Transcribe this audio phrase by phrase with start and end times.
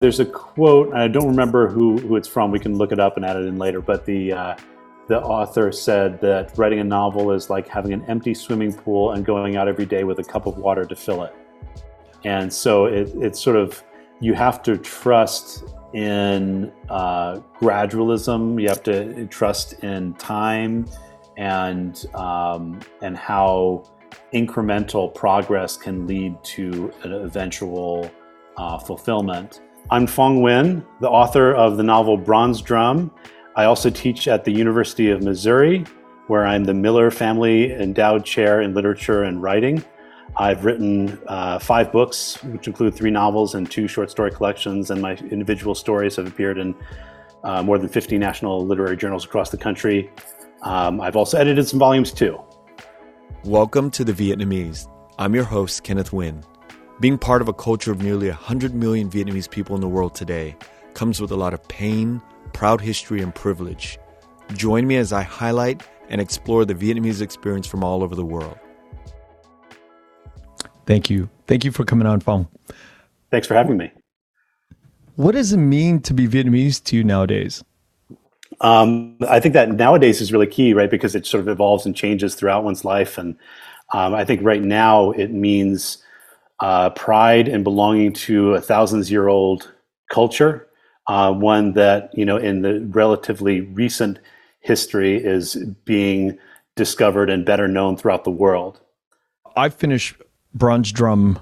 [0.00, 0.92] there's a quote.
[0.94, 2.50] I don't remember who, who it's from.
[2.50, 3.82] We can look it up and add it in later.
[3.82, 4.56] But the uh,
[5.08, 9.26] the author said that writing a novel is like having an empty swimming pool and
[9.26, 11.34] going out every day with a cup of water to fill it.
[12.24, 13.82] And so it, it's sort of
[14.20, 18.60] you have to trust in uh, gradualism.
[18.60, 20.86] You have to trust in time
[21.36, 23.84] and um, and how
[24.32, 28.10] incremental progress can lead to an eventual
[28.56, 29.60] uh, fulfillment.
[29.88, 33.10] I'm Phong Nguyen, the author of the novel Bronze Drum.
[33.56, 35.84] I also teach at the University of Missouri,
[36.26, 39.82] where I'm the Miller Family Endowed Chair in Literature and Writing.
[40.36, 45.02] I've written uh, five books, which include three novels and two short story collections, and
[45.02, 46.74] my individual stories have appeared in
[47.42, 50.10] uh, more than 50 national literary journals across the country.
[50.62, 52.38] Um, I've also edited some volumes too.
[53.44, 54.86] Welcome to The Vietnamese.
[55.18, 56.44] I'm your host, Kenneth Nguyen.
[57.00, 60.54] Being part of a culture of nearly 100 million Vietnamese people in the world today
[60.92, 62.20] comes with a lot of pain,
[62.52, 63.98] proud history, and privilege.
[64.52, 68.58] Join me as I highlight and explore the Vietnamese experience from all over the world.
[70.84, 71.30] Thank you.
[71.46, 72.48] Thank you for coming on, Phong.
[73.30, 73.90] Thanks for having me.
[75.16, 77.64] What does it mean to be Vietnamese to you nowadays?
[78.60, 80.90] Um, I think that nowadays is really key, right?
[80.90, 83.16] Because it sort of evolves and changes throughout one's life.
[83.16, 83.36] And
[83.94, 86.04] um, I think right now it means
[86.60, 89.72] uh, pride and belonging to a thousands year old
[90.10, 90.68] culture,
[91.06, 94.18] uh, one that, you know, in the relatively recent
[94.60, 96.38] history is being
[96.76, 98.80] discovered and better known throughout the world.
[99.56, 100.16] I finished
[100.54, 101.38] Bronze Drum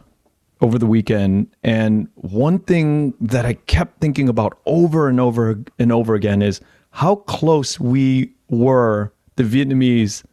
[0.61, 5.93] over the weekend, and one thing that I kept thinking about over and over and
[5.93, 10.25] over again is how close we were, the Vietnamese,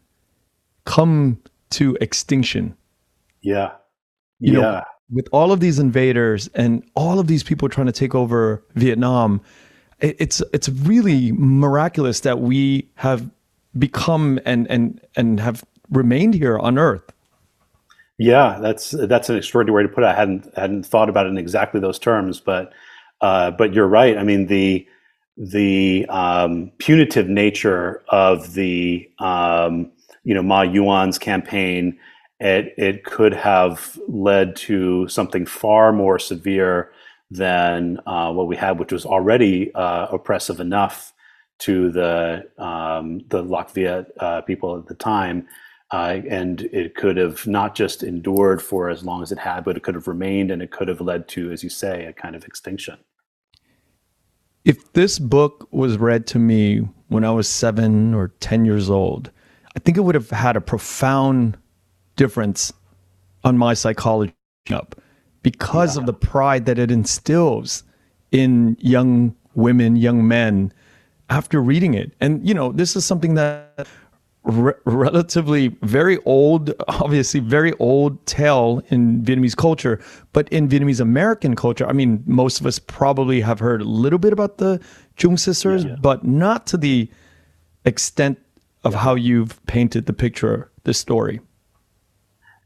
[0.86, 1.40] come
[1.72, 2.76] to extinction.
[3.42, 3.72] Yeah.
[4.40, 4.62] You yeah.
[4.62, 8.64] know, with all of these invaders and all of these people trying to take over
[8.76, 9.42] Vietnam,
[10.00, 13.30] it's it's really miraculous that we have
[13.78, 17.12] become and and and have remained here on Earth.
[18.18, 20.08] Yeah, that's that's an extraordinary way to put it.
[20.08, 22.72] I hadn't hadn't thought about it in exactly those terms, but
[23.22, 24.18] uh, but you're right.
[24.18, 24.88] I mean the
[25.38, 29.92] the um, punitive nature of the um,
[30.24, 31.98] you know Ma Yuan's campaign,
[32.40, 36.92] it it could have led to something far more severe
[37.32, 41.14] than uh, what we had, which was already uh, oppressive enough
[41.60, 45.48] to the um, the Lac Viet uh, people at the time.
[45.92, 49.78] Uh, and it could have not just endured for as long as it had, but
[49.78, 52.36] it could have remained and it could have led to, as you say, a kind
[52.36, 52.98] of extinction.
[54.66, 56.80] If this book was read to me
[57.10, 59.30] when I was seven or 10 years old,
[59.76, 61.56] I think it would have had a profound
[62.16, 62.74] difference
[63.44, 64.34] on my psychology
[64.72, 64.96] up
[65.44, 66.02] because yeah.
[66.02, 67.84] of the pride that it instills
[68.32, 70.74] in young women, young men
[71.30, 72.12] after reading it.
[72.20, 73.88] And, you know, this is something that
[74.44, 80.00] re- relatively very old, obviously very old tale in Vietnamese culture,
[80.34, 84.20] but in Vietnamese American culture, I mean, most of us probably have heard a little
[84.20, 84.80] bit about the
[85.18, 85.96] Trung sisters, yeah, yeah.
[86.02, 87.10] but not to the
[87.86, 88.40] extent
[88.84, 91.40] of how you've painted the picture, the story.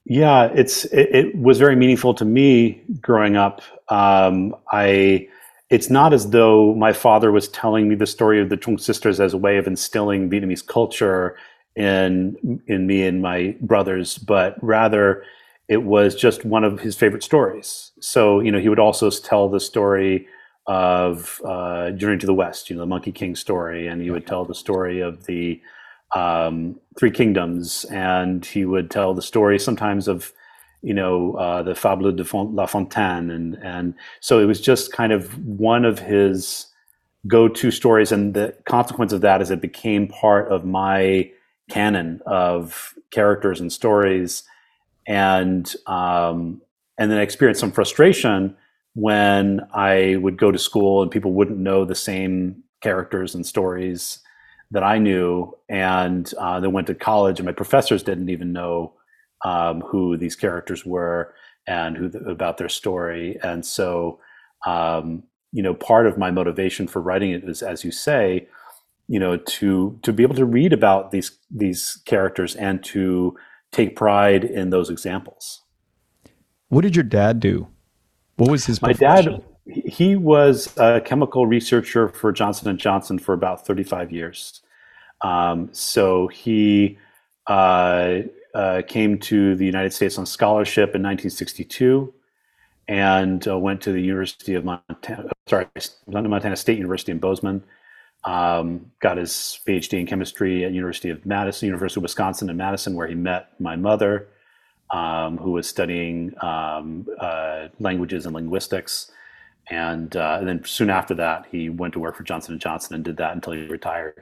[0.09, 3.61] Yeah, it's it, it, was very meaningful to me growing up.
[3.89, 5.27] Um, I
[5.69, 9.19] it's not as though my father was telling me the story of the Trung sisters
[9.19, 11.37] as a way of instilling Vietnamese culture
[11.75, 15.23] in in me and my brothers, but rather
[15.67, 17.91] it was just one of his favorite stories.
[18.01, 20.27] So you know, he would also tell the story
[20.65, 24.25] of uh, Journey to the West, you know, the Monkey King story, and he would
[24.25, 25.61] tell the story of the
[26.15, 30.33] um, Three Kingdoms, and he would tell the story sometimes of
[30.81, 35.11] you know uh, the Fable de La Fontaine, and and so it was just kind
[35.11, 36.67] of one of his
[37.27, 41.29] go-to stories, and the consequence of that is it became part of my
[41.69, 44.43] canon of characters and stories,
[45.05, 46.61] and um,
[46.97, 48.55] and then I experienced some frustration
[48.95, 54.19] when I would go to school and people wouldn't know the same characters and stories
[54.71, 58.93] that I knew, and uh, then went to college and my professors didn't even know
[59.45, 61.33] um, who these characters were
[61.67, 64.19] and who about their story, and so.
[64.65, 68.47] Um, you know, part of my motivation for writing it is, as you say,
[69.09, 73.35] you know to to be able to read about these these characters and to
[73.71, 75.63] take pride in those examples
[76.69, 77.67] what did your dad do
[78.37, 79.33] what was his my profession?
[79.33, 84.61] dad he was a chemical researcher for johnson & johnson for about 35 years
[85.21, 86.97] um, so he
[87.47, 88.21] uh,
[88.53, 92.13] uh, came to the united states on scholarship in 1962
[92.87, 95.67] and uh, went to the university of montana sorry,
[96.07, 97.63] Montana State University in Bozeman.
[98.25, 102.93] Um, got his PhD in chemistry at University of Madison, University of Wisconsin in Madison,
[102.93, 104.27] where he met my mother,
[104.91, 109.11] um, who was studying um, uh, languages and linguistics.
[109.69, 112.95] And, uh, and then soon after that, he went to work for Johnson and Johnson
[112.95, 114.15] and did that until he retired.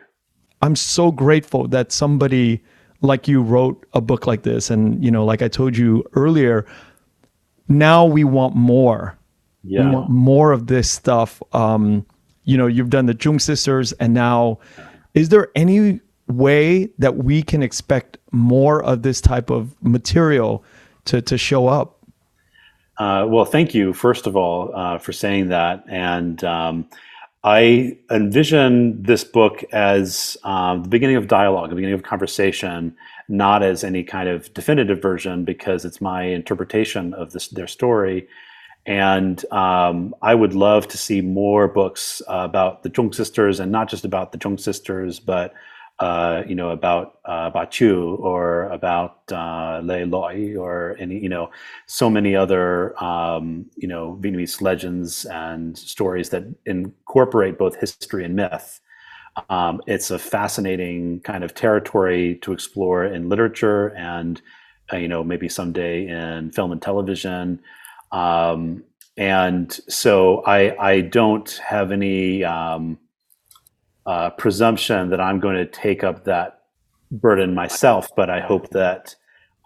[0.61, 2.63] I'm so grateful that somebody
[3.01, 4.69] like you wrote a book like this.
[4.69, 6.65] And you know, like I told you earlier,
[7.67, 9.17] now we want more.
[9.63, 9.85] Yeah.
[9.85, 11.41] We want more of this stuff.
[11.53, 12.05] Um,
[12.43, 14.59] you know, you've done the Trung sisters, and now,
[15.13, 20.63] is there any way that we can expect more of this type of material
[21.05, 21.96] to to show up?
[22.97, 26.89] Uh, well, thank you first of all uh, for saying that, and um,
[27.43, 32.95] I envision this book as um, the beginning of dialogue, the beginning of conversation,
[33.29, 38.27] not as any kind of definitive version, because it's my interpretation of this their story.
[38.87, 43.89] And um, I would love to see more books about the Trung sisters, and not
[43.89, 45.53] just about the Trung sisters, but
[45.99, 47.49] uh, you know about uh,
[48.19, 51.49] or about uh, Le Loi or any you know
[51.87, 58.35] so many other um, you know Vietnamese legends and stories that incorporate both history and
[58.35, 58.79] myth.
[59.49, 64.41] Um, it's a fascinating kind of territory to explore in literature and
[64.93, 67.59] uh, you know maybe someday in film and television.
[68.11, 68.83] Um,
[69.17, 72.99] and so I, I don't have any um,
[74.07, 76.61] uh, presumption that I'm going to take up that
[77.11, 79.15] burden myself, but I hope that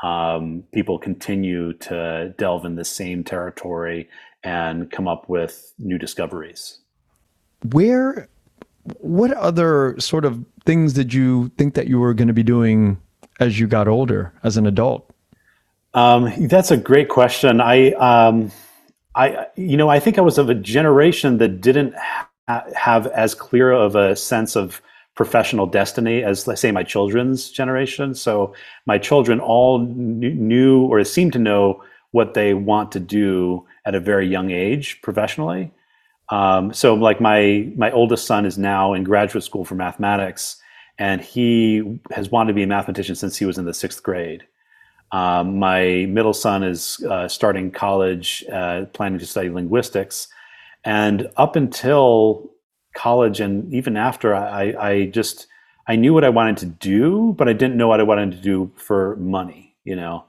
[0.03, 4.09] um, people continue to delve in the same territory
[4.43, 6.79] and come up with new discoveries.
[7.71, 8.27] Where,
[8.97, 12.99] what other sort of things did you think that you were going to be doing
[13.39, 15.07] as you got older, as an adult?
[15.93, 17.61] Um, that's a great question.
[17.61, 18.51] I, um,
[19.15, 21.93] I, you know, I think I was of a generation that didn't
[22.75, 24.81] have as clear of a sense of
[25.15, 28.15] professional destiny as, let's say, my children's generation.
[28.15, 28.53] So
[28.85, 33.99] my children all knew or seemed to know what they want to do at a
[33.99, 35.71] very young age professionally.
[36.29, 40.61] Um, so, like my my oldest son is now in graduate school for mathematics,
[40.97, 44.43] and he has wanted to be a mathematician since he was in the sixth grade.
[45.11, 50.29] Um, my middle son is uh, starting college, uh, planning to study linguistics.
[50.83, 52.49] And up until
[52.95, 55.47] college and even after, I, I just,
[55.87, 58.37] I knew what I wanted to do, but I didn't know what I wanted to
[58.37, 60.25] do for money, you know?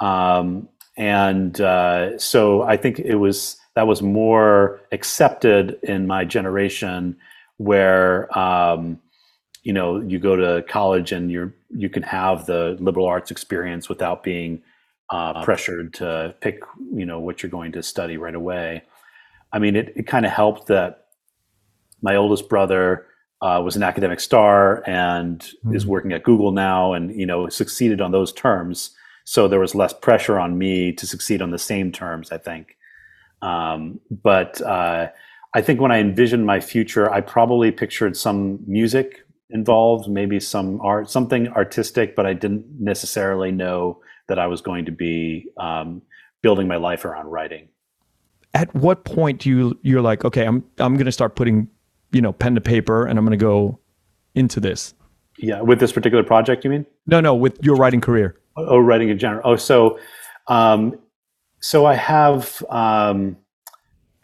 [0.00, 7.16] Um, and uh, so I think it was, that was more accepted in my generation
[7.58, 9.00] where, um,
[9.68, 13.86] you know you go to college and you're you can have the liberal arts experience
[13.86, 14.62] without being
[15.10, 16.62] uh, pressured to pick
[16.94, 18.82] you know what you're going to study right away
[19.52, 21.06] i mean it, it kind of helped that
[22.02, 23.06] my oldest brother
[23.40, 25.74] uh, was an academic star and mm-hmm.
[25.74, 28.90] is working at google now and you know succeeded on those terms
[29.24, 32.76] so there was less pressure on me to succeed on the same terms i think
[33.42, 35.08] um, but uh,
[35.54, 40.80] i think when i envisioned my future i probably pictured some music involved, maybe some
[40.80, 46.02] art, something artistic, but I didn't necessarily know that I was going to be um,
[46.42, 47.68] building my life around writing.
[48.54, 51.68] At what point do you you're like, okay, I'm I'm going to start putting,
[52.12, 53.78] you know, pen to paper, and I'm going to go
[54.34, 54.94] into this.
[55.38, 56.86] Yeah, with this particular project, you mean?
[57.06, 58.40] No, no, with your writing career.
[58.56, 59.42] Oh, oh writing in general.
[59.44, 59.98] Oh, so,
[60.48, 60.98] um,
[61.60, 62.62] so I have.
[62.68, 63.36] Um,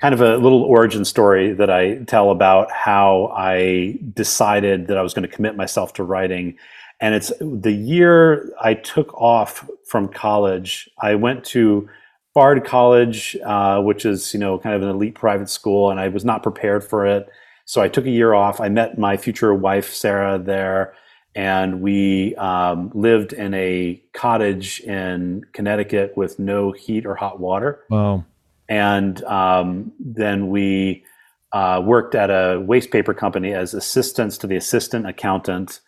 [0.04, 5.02] kind of a little origin story that I tell about how I decided that I
[5.02, 6.59] was going to commit myself to writing.
[7.00, 10.90] And it's the year I took off from college.
[11.00, 11.88] I went to
[12.35, 16.09] Bard College, uh, which is you know kind of an elite private school, and I
[16.09, 17.29] was not prepared for it.
[17.64, 18.61] So I took a year off.
[18.61, 20.95] I met my future wife Sarah there,
[21.35, 27.85] and we um, lived in a cottage in Connecticut with no heat or hot water.
[27.88, 28.25] Wow
[28.69, 31.05] and um, then we
[31.53, 35.81] uh, worked at a waste paper company as assistants to the assistant accountant,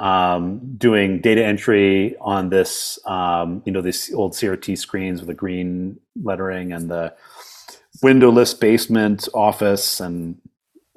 [0.00, 5.34] um, doing data entry on this, um, you know, these old CRT screens with the
[5.34, 7.14] green lettering and the
[8.02, 10.36] windowless basement office, and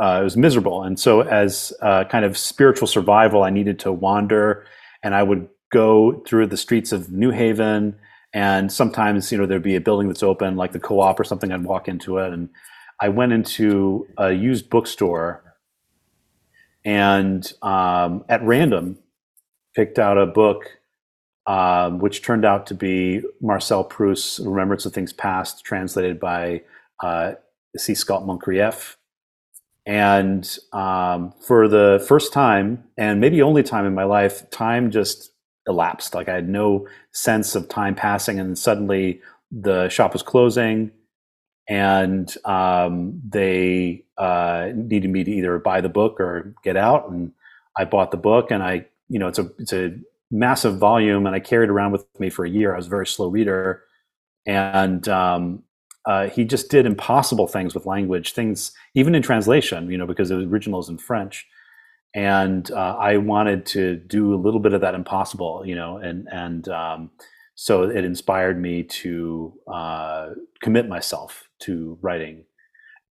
[0.02, 0.84] uh, it was miserable.
[0.84, 4.66] And so, as kind of spiritual survival, I needed to wander,
[5.04, 7.96] and I would go through the streets of New Haven
[8.34, 11.52] and sometimes, you know, there'd be a building that's open, like the co-op or something.
[11.52, 12.50] I'd walk into it, and
[13.00, 15.43] I went into a used bookstore,
[16.86, 19.00] and um, at random
[19.75, 20.66] picked out a book,
[21.48, 26.62] um, which turned out to be Marcel Proust's *Remembrance of Things Past*, translated by
[27.02, 27.34] uh,
[27.78, 27.96] C.
[27.96, 28.96] Scott Moncrieff.
[29.86, 35.34] And um, for the first time, and maybe only time in my life, time just
[35.68, 36.13] elapsed.
[36.16, 39.22] Like I had no sense of time passing, and suddenly
[39.52, 40.92] the shop was closing,
[41.67, 47.10] and um, they uh, needed me to either buy the book or get out.
[47.10, 47.32] And
[47.77, 49.96] I bought the book, and I, you know, it's a it's a
[50.32, 52.74] massive volume, and I carried around with me for a year.
[52.74, 53.84] I was a very slow reader,
[54.46, 55.63] and um,
[56.05, 60.29] uh, he just did impossible things with language, things even in translation, you know, because
[60.29, 61.48] the original is in French.
[62.15, 66.27] And uh, I wanted to do a little bit of that impossible, you know, and
[66.32, 67.10] and um,
[67.56, 70.30] so it inspired me to uh,
[70.62, 72.46] commit myself to writing.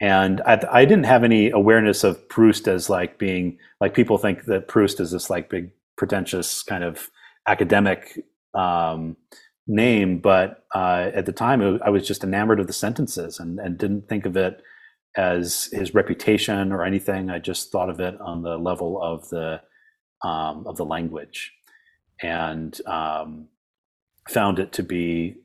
[0.00, 4.46] And I, I, didn't have any awareness of Proust as like being like people think
[4.46, 7.08] that Proust is this like big pretentious kind of
[7.46, 8.18] academic
[8.52, 9.16] um,
[9.68, 13.60] name, but uh, at the time was, I was just enamored of the sentences and,
[13.60, 14.60] and didn't think of it
[15.16, 17.30] as his reputation or anything.
[17.30, 19.60] I just thought of it on the level of the
[20.22, 21.52] um, of the language,
[22.20, 23.48] and um,
[24.28, 25.36] found it to be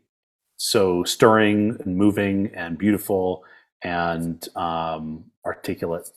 [0.58, 3.44] so stirring and moving and beautiful
[3.84, 6.10] and um, articulate.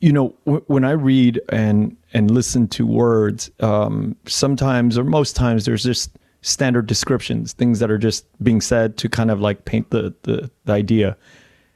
[0.00, 5.66] You know when i read and and listen to words um, sometimes or most times
[5.66, 9.90] there's just standard descriptions things that are just being said to kind of like paint
[9.90, 11.18] the the, the idea.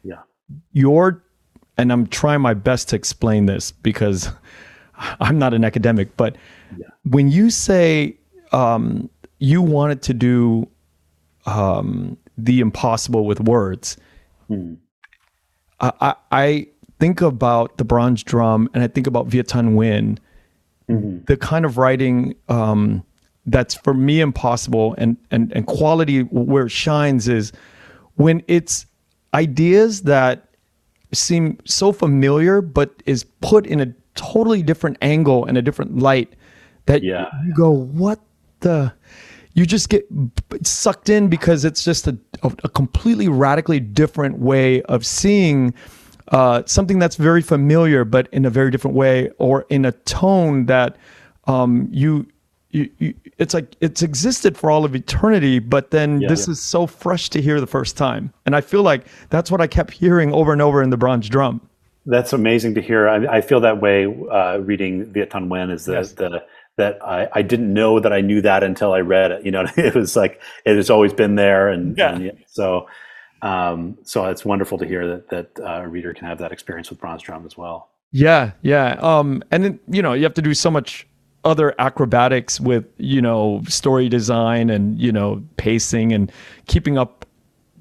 [0.03, 0.23] Yeah.
[0.73, 1.23] Your
[1.77, 4.31] and i'm trying my best to explain this because
[5.21, 6.37] i'm not an academic but
[6.77, 6.87] yeah.
[7.05, 8.17] when you say
[8.53, 10.69] um, you wanted to do
[11.47, 13.97] um, the impossible with words
[14.51, 14.77] mm.
[15.81, 16.67] I, I
[16.99, 20.19] think about the bronze drum and I think about Viet Thanh Nguyen,
[20.89, 21.25] mm-hmm.
[21.27, 23.05] the kind of writing um,
[23.47, 27.53] that's for me impossible and, and, and quality where it shines is
[28.15, 28.87] when it's
[29.35, 30.49] ideas that
[31.13, 36.35] seem so familiar but is put in a totally different angle and a different light
[36.87, 37.27] that yeah.
[37.47, 38.21] you go, what
[38.65, 38.93] the?
[39.57, 40.05] You just get
[40.65, 45.73] sucked in because it's just a, a completely radically different way of seeing
[46.29, 50.67] uh, something that's very familiar, but in a very different way, or in a tone
[50.67, 50.97] that
[51.47, 52.27] um, you,
[52.71, 56.53] you, you, it's like it's existed for all of eternity, but then yeah, this yeah.
[56.53, 58.33] is so fresh to hear the first time.
[58.47, 61.29] And I feel like that's what I kept hearing over and over in the bronze
[61.29, 61.61] drum.
[62.07, 63.09] That's amazing to hear.
[63.09, 66.13] I, I feel that way uh, reading Viet Thanh Nguyen is the, yes.
[66.13, 66.43] the
[66.77, 69.45] that I, I didn't know that I knew that until I read it.
[69.45, 72.15] You know, it was like it has always been there, and, yeah.
[72.15, 72.87] and so
[73.43, 76.91] um, so it's wonderful to hear that that uh, a reader can have that experience
[76.91, 77.91] with Bronze Drum as well.
[78.11, 78.97] Yeah, yeah.
[79.01, 81.07] Um, and then, you know, you have to do so much
[81.45, 86.33] other acrobatics with you know story design and you know pacing and
[86.67, 87.27] keeping up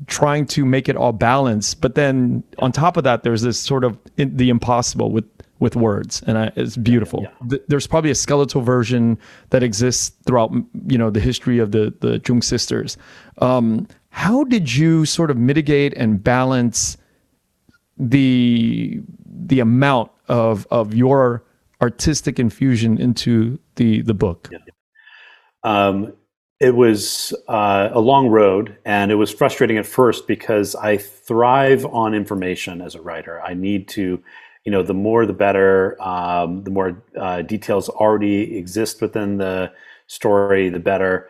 [0.08, 3.86] trying to make it all balanced but then on top of that there's this sort
[3.86, 5.24] of in, the impossible with
[5.60, 7.58] with words and I, it's beautiful yeah.
[7.68, 9.18] there's probably a skeletal version
[9.52, 10.52] that exists throughout
[10.88, 12.98] you know the history of the the Trung sisters
[13.38, 16.98] um, how did you sort of mitigate and balance
[17.98, 21.44] the the amount of of your
[21.82, 24.50] artistic infusion into the the book?
[24.52, 24.60] Yeah.
[25.64, 26.14] Um,
[26.60, 31.86] it was uh, a long road, and it was frustrating at first because I thrive
[31.86, 33.42] on information as a writer.
[33.42, 34.24] I need to,
[34.66, 36.02] you know, the more the better.
[36.02, 39.72] Um, the more uh, details already exist within the
[40.08, 41.30] story, the better.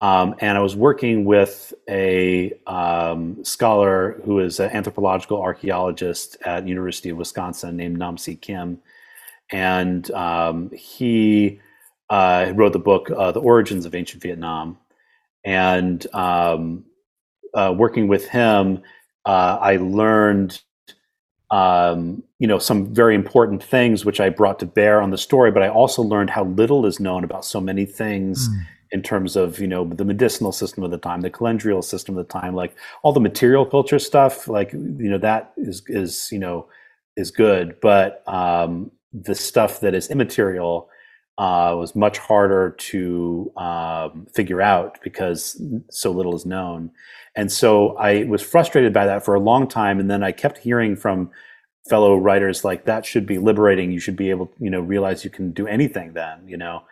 [0.00, 6.66] Um, and I was working with a um, scholar who is an anthropological archaeologist at
[6.66, 8.36] University of Wisconsin named Nam C.
[8.36, 8.78] Kim,
[9.50, 11.60] and um, he
[12.10, 14.78] uh, wrote the book uh, "The Origins of Ancient Vietnam."
[15.44, 16.84] And um,
[17.54, 18.82] uh, working with him,
[19.24, 20.60] uh, I learned,
[21.50, 25.50] um, you know, some very important things which I brought to bear on the story.
[25.50, 28.48] But I also learned how little is known about so many things.
[28.48, 32.16] Mm in terms of you know the medicinal system of the time, the calendrial system
[32.16, 34.48] of the time, like all the material culture stuff.
[34.48, 36.68] Like you know that is is you know
[37.16, 40.88] is good, but um, the stuff that is immaterial
[41.38, 46.90] uh, was much harder to um, figure out because so little is known.
[47.34, 50.58] And so I was frustrated by that for a long time, and then I kept
[50.58, 51.30] hearing from
[51.88, 53.92] fellow writers like that should be liberating.
[53.92, 56.82] You should be able, to, you know, realize you can do anything then, you know.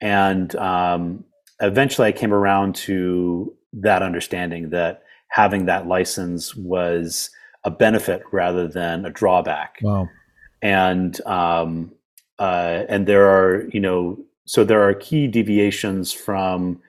[0.00, 1.24] And um,
[1.60, 7.30] eventually I came around to that understanding that having that license was
[7.64, 9.78] a benefit rather than a drawback.
[9.82, 10.08] Wow.
[10.62, 11.92] And um,
[12.38, 16.80] uh, and there are you know so there are key deviations from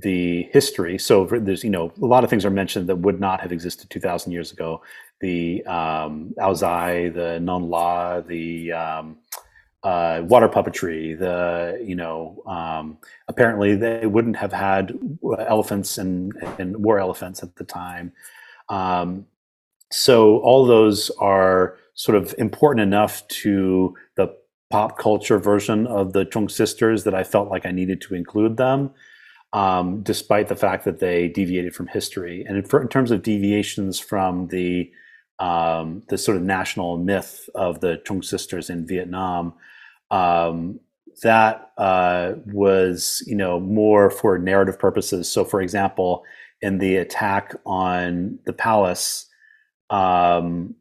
[0.00, 0.98] the history.
[0.98, 3.90] So there's you know a lot of things are mentioned that would not have existed
[3.90, 4.82] 2,000 years ago.
[5.20, 9.16] the um, ao dai, the Non La, the um,
[9.82, 11.18] uh, water puppetry.
[11.18, 12.98] The you know um,
[13.28, 14.98] apparently they wouldn't have had
[15.38, 18.12] elephants and, and war elephants at the time.
[18.68, 19.26] Um,
[19.92, 24.34] so all those are sort of important enough to the
[24.70, 28.56] pop culture version of the Trung sisters that I felt like I needed to include
[28.56, 28.90] them,
[29.54, 32.44] um, despite the fact that they deviated from history.
[32.46, 34.90] And in, in terms of deviations from the
[35.40, 39.54] um, the sort of national myth of the Trung sisters in Vietnam,
[40.10, 40.78] um,
[41.22, 45.30] that uh, was you know more for narrative purposes.
[45.30, 46.24] So, for example,
[46.60, 49.26] in the attack on the palace.
[49.90, 50.74] Um,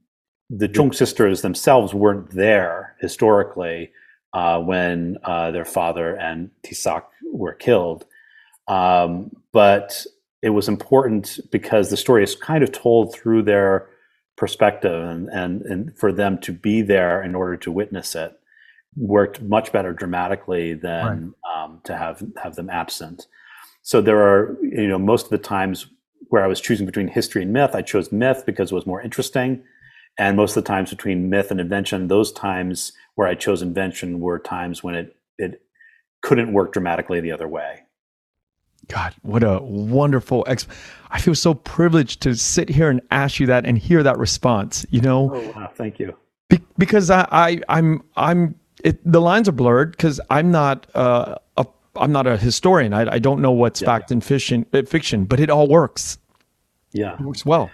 [0.50, 3.92] the Trung sisters themselves weren't there historically
[4.34, 8.06] uh, when uh, their father and Thi Sach were killed.
[8.68, 10.06] Um, but
[10.42, 13.90] it was important because the story is kind of told through their
[14.36, 18.38] perspective and, and, and for them to be there in order to witness it
[18.96, 21.64] worked much better dramatically than right.
[21.64, 23.26] um, to have have them absent.
[23.82, 25.88] So there are, you know, most of the times
[26.30, 29.02] where I was choosing between history and myth, I chose myth because it was more
[29.02, 29.64] interesting
[30.18, 34.20] and most of the times between myth and invention, those times where I chose invention
[34.20, 35.62] were times when it it
[36.22, 37.84] couldn't work dramatically the other way.
[38.88, 40.68] God, what a wonderful ex.
[41.10, 44.86] I feel so privileged to sit here and ask you that and hear that response.
[44.90, 46.16] You know, oh, wow, thank you.
[46.50, 51.36] Be- because I, I I'm I'm it, the lines are blurred because I'm not uh,
[51.58, 52.94] a I'm not a historian.
[52.94, 56.18] I, I don't know what's yeah, fact and fiction, fiction, but it all works.
[56.92, 57.72] Yeah, it works well.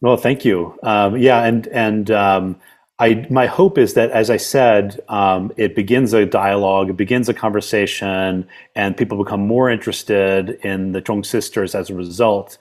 [0.00, 0.78] Well, thank you.
[0.82, 2.60] Um, yeah, and and um,
[2.98, 7.28] I my hope is that, as I said, um, it begins a dialogue, it begins
[7.28, 12.56] a conversation, and people become more interested in the Trung sisters as a result.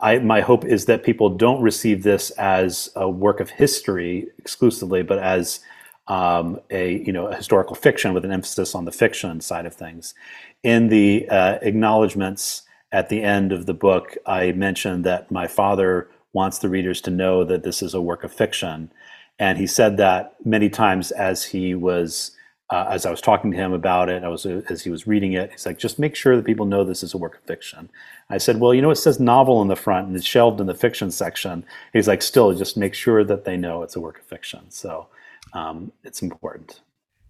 [0.00, 5.02] I, my hope is that people don't receive this as a work of history exclusively,
[5.02, 5.58] but as
[6.06, 9.74] um, a you know a historical fiction with an emphasis on the fiction side of
[9.74, 10.14] things.
[10.62, 16.08] In the uh, acknowledgments at the end of the book, I mentioned that my father
[16.32, 18.92] wants the readers to know that this is a work of fiction.
[19.38, 22.32] And he said that many times as he was,
[22.70, 25.32] uh, as I was talking to him about it, I was as he was reading
[25.32, 25.50] it.
[25.50, 27.90] He's like, just make sure that people know this is a work of fiction.
[28.30, 30.66] I said, well, you know, it says novel in the front and it's shelved in
[30.66, 31.64] the fiction section.
[31.92, 34.70] He's like, still, just make sure that they know it's a work of fiction.
[34.70, 35.08] So
[35.52, 36.80] um, it's important.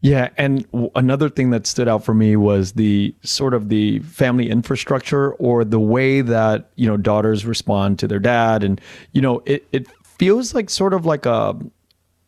[0.02, 4.00] Yeah, and w- another thing that stood out for me was the sort of the
[4.00, 8.80] family infrastructure or the way that you know daughters respond to their dad, and
[9.12, 9.86] you know it it
[10.18, 11.56] feels like sort of like a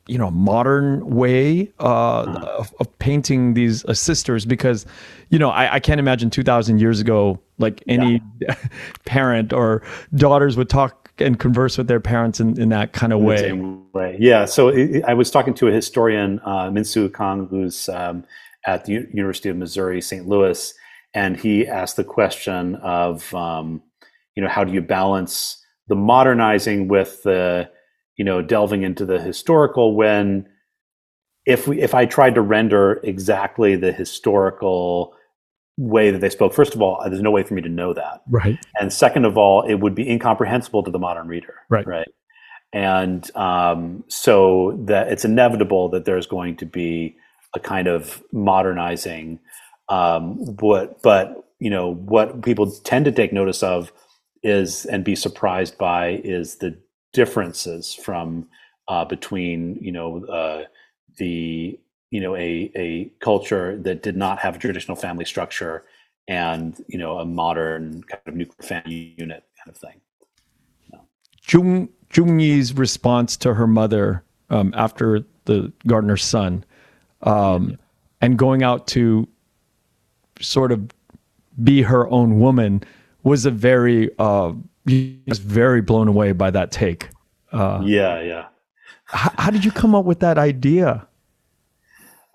[0.07, 2.47] you know modern way uh, uh-huh.
[2.59, 4.85] of, of, painting these uh, sisters because
[5.31, 8.55] you know I, I can't imagine 2000 years ago like any yeah.
[9.07, 9.83] parent or
[10.15, 13.53] daughters would talk and converse with their parents in, in that kind of way.
[13.53, 14.17] Way.
[14.19, 14.45] Yeah.
[14.47, 18.25] So it, I was talking to a historian, uh, Minsoo Kang, who's um,
[18.67, 20.27] at the U- University of Missouri, St.
[20.27, 20.75] Louis,
[21.15, 23.83] and he asked the question of, um,
[24.35, 27.71] you know, how do you balance the modernizing with the,
[28.17, 30.49] you know, delving into the historical when
[31.47, 35.15] if we if I tried to render exactly the historical
[35.77, 36.55] way that they spoke.
[36.55, 38.23] First of all, there's no way for me to know that.
[38.29, 38.59] Right.
[38.79, 41.55] And second of all, it would be incomprehensible to the modern reader.
[41.69, 41.87] Right.
[41.87, 42.09] Right.
[42.73, 47.17] And um, so that it's inevitable that there's going to be
[47.55, 49.39] a kind of modernizing.
[49.89, 53.93] Um, what, but you know, what people tend to take notice of
[54.43, 56.77] is and be surprised by is the
[57.15, 58.47] differences from
[58.89, 60.65] uh, between you know uh,
[61.17, 61.79] the
[62.11, 65.85] you know a a culture that did not have a traditional family structure
[66.29, 70.01] and you know a modern kind of nuclear family unit kind of thing.
[71.47, 76.65] Jung Jung Yi's response to her mother um, after the gardener's son,
[77.23, 77.77] um, yeah.
[78.21, 79.29] and going out to
[80.41, 80.91] sort of
[81.63, 82.83] be her own woman
[83.23, 84.53] was a very uh,
[84.87, 87.09] was very blown away by that take.
[87.53, 88.47] Uh, yeah, yeah.
[89.05, 91.07] How, how did you come up with that idea?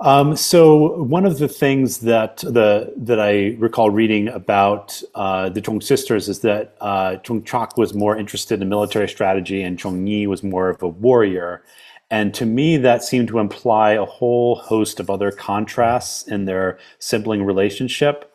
[0.01, 5.62] Um, so one of the things that the that I recall reading about uh, the
[5.62, 10.05] Trung sisters is that uh, Trung Trac was more interested in military strategy and Trung
[10.05, 11.63] Nhi was more of a warrior.
[12.09, 16.79] And to me, that seemed to imply a whole host of other contrasts in their
[16.99, 18.28] sibling relationship.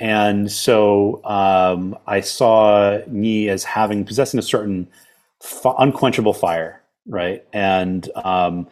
[0.00, 4.88] And so um, I saw Yi as having possessing a certain
[5.64, 7.44] unquenchable fire, right?
[7.52, 8.66] And um,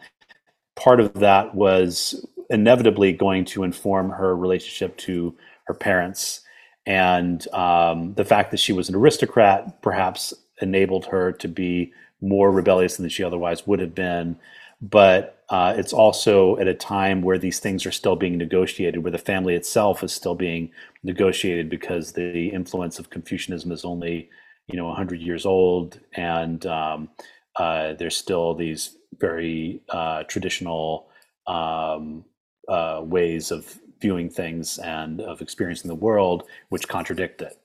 [0.75, 6.41] part of that was inevitably going to inform her relationship to her parents.
[6.85, 12.51] And um, the fact that she was an aristocrat perhaps enabled her to be more
[12.51, 14.37] rebellious than she otherwise would have been.
[14.83, 19.11] But uh, it's also at a time where these things are still being negotiated, where
[19.11, 20.71] the family itself is still being
[21.03, 24.29] negotiated because the influence of Confucianism is only,
[24.67, 27.09] you know, 100 years old, and um,
[27.55, 31.07] uh, there's still these very uh, traditional
[31.47, 32.25] um,
[32.67, 37.57] uh, ways of viewing things and of experiencing the world, which contradict it.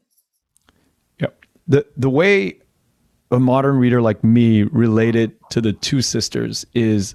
[1.21, 1.45] Yep.
[1.67, 2.61] The the way
[3.31, 7.15] a modern reader like me related to the two sisters is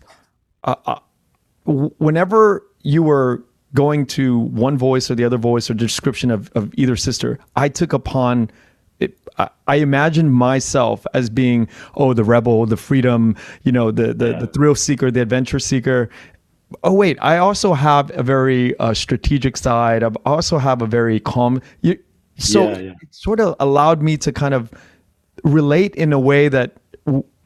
[0.64, 1.00] uh, uh,
[1.66, 6.72] whenever you were going to one voice or the other voice or description of, of
[6.76, 8.52] either sister, I took upon
[9.00, 14.14] it, I, I imagined myself as being, oh, the rebel, the freedom, you know, the
[14.14, 14.40] the, yeah.
[14.40, 16.10] the thrill seeker, the adventure seeker.
[16.84, 20.04] Oh wait, I also have a very uh, strategic side.
[20.04, 21.62] I also have a very calm.
[21.82, 22.00] You,
[22.38, 22.92] so yeah, yeah.
[23.02, 24.72] it sort of allowed me to kind of
[25.44, 26.78] relate in a way that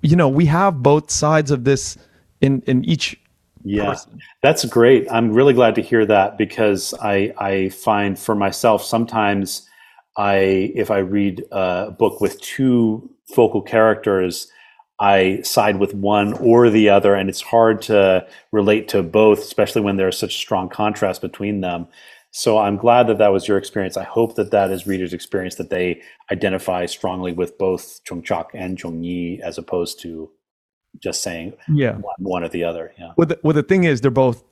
[0.01, 1.97] you know we have both sides of this
[2.41, 3.19] in in each
[3.63, 3.85] yeah.
[3.85, 4.19] person.
[4.41, 5.07] that's great.
[5.11, 9.67] I'm really glad to hear that because i i find for myself sometimes
[10.15, 10.35] i
[10.75, 14.51] if i read a book with two focal characters
[14.99, 19.81] i side with one or the other and it's hard to relate to both especially
[19.81, 21.87] when there's such strong contrast between them
[22.31, 23.97] so I'm glad that that was your experience.
[23.97, 28.47] I hope that that is readers' experience that they identify strongly with both Trung Trac
[28.53, 30.29] and Trung Nhi as opposed to
[30.99, 32.93] just saying yeah one, one or the other.
[32.97, 33.11] Yeah.
[33.17, 34.43] Well, the, well, the thing is, they're both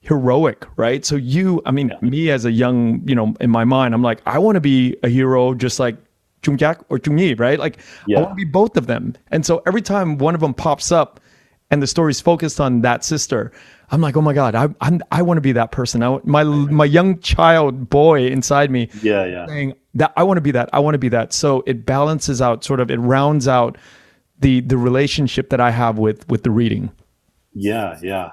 [0.00, 1.04] heroic, right?
[1.04, 2.08] So you, I mean, yeah.
[2.08, 4.96] me as a young, you know, in my mind, I'm like, I want to be
[5.02, 5.96] a hero just like
[6.42, 7.58] Trung Trac or Trung Nhi, right?
[7.58, 8.18] Like, yeah.
[8.18, 9.14] I want to be both of them.
[9.30, 11.20] And so every time one of them pops up
[11.70, 13.52] and the story's focused on that sister,
[13.92, 16.02] I'm like, oh my god, I I'm, i want to be that person.
[16.02, 20.40] I, my my young child boy inside me, yeah, yeah, saying that I want to
[20.40, 20.70] be that.
[20.72, 21.34] I want to be that.
[21.34, 23.76] So it balances out, sort of, it rounds out
[24.38, 26.90] the the relationship that I have with with the reading.
[27.52, 28.32] Yeah, yeah,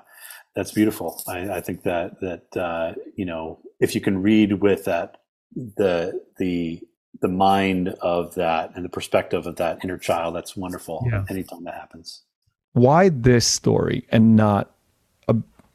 [0.55, 1.21] that's beautiful.
[1.27, 5.17] I, I think that that uh, you know, if you can read with that
[5.53, 6.79] the the
[7.21, 11.05] the mind of that and the perspective of that inner child, that's wonderful.
[11.05, 11.25] Yeah.
[11.29, 12.23] Anytime that happens.
[12.73, 14.71] Why this story and not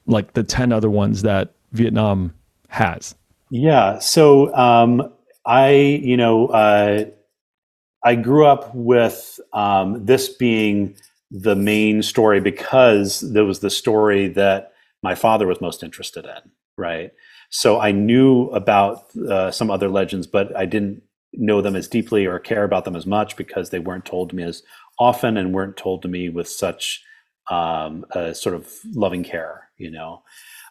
[0.07, 2.35] like the 10 other ones that Vietnam
[2.69, 3.15] has?
[3.51, 3.99] Yeah.
[3.99, 5.13] So um,
[5.47, 7.05] I, you know, uh,
[8.03, 10.97] I grew up with um, this being
[11.31, 16.51] the main story because there was the story that my father was most interested in,
[16.77, 17.13] right?
[17.51, 22.27] So I knew about uh, some other legends, but I didn't know them as deeply
[22.27, 24.63] or care about them as much because they weren't told to me as
[24.99, 27.03] often and weren't told to me with such
[27.51, 30.23] um, a sort of loving care, you know.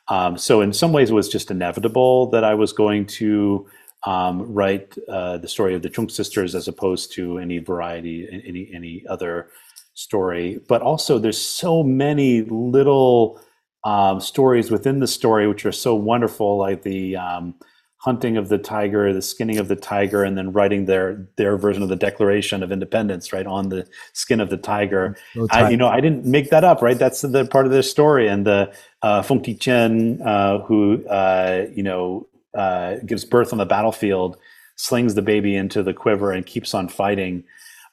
[0.10, 3.68] Um, so in some ways, it was just inevitable that I was going to
[4.06, 8.70] um, write uh, the story of the Trung sisters as opposed to any variety, any
[8.74, 9.50] any other
[9.94, 10.60] story.
[10.68, 13.40] But also, there's so many little
[13.84, 17.56] um, stories within the story which are so wonderful, like the um,
[18.04, 21.82] hunting of the tiger, the skinning of the tiger, and then writing their their version
[21.82, 25.16] of the Declaration of Independence right on the skin of the tiger.
[25.36, 27.00] No I, you know, I didn't make that up, right?
[27.00, 28.28] That's the part of their story.
[28.28, 33.58] And the uh, Phung Thi Chinh, uh, who uh, you know uh, gives birth on
[33.58, 34.38] the battlefield,
[34.76, 37.46] slings the baby into the quiver and keeps on fighting.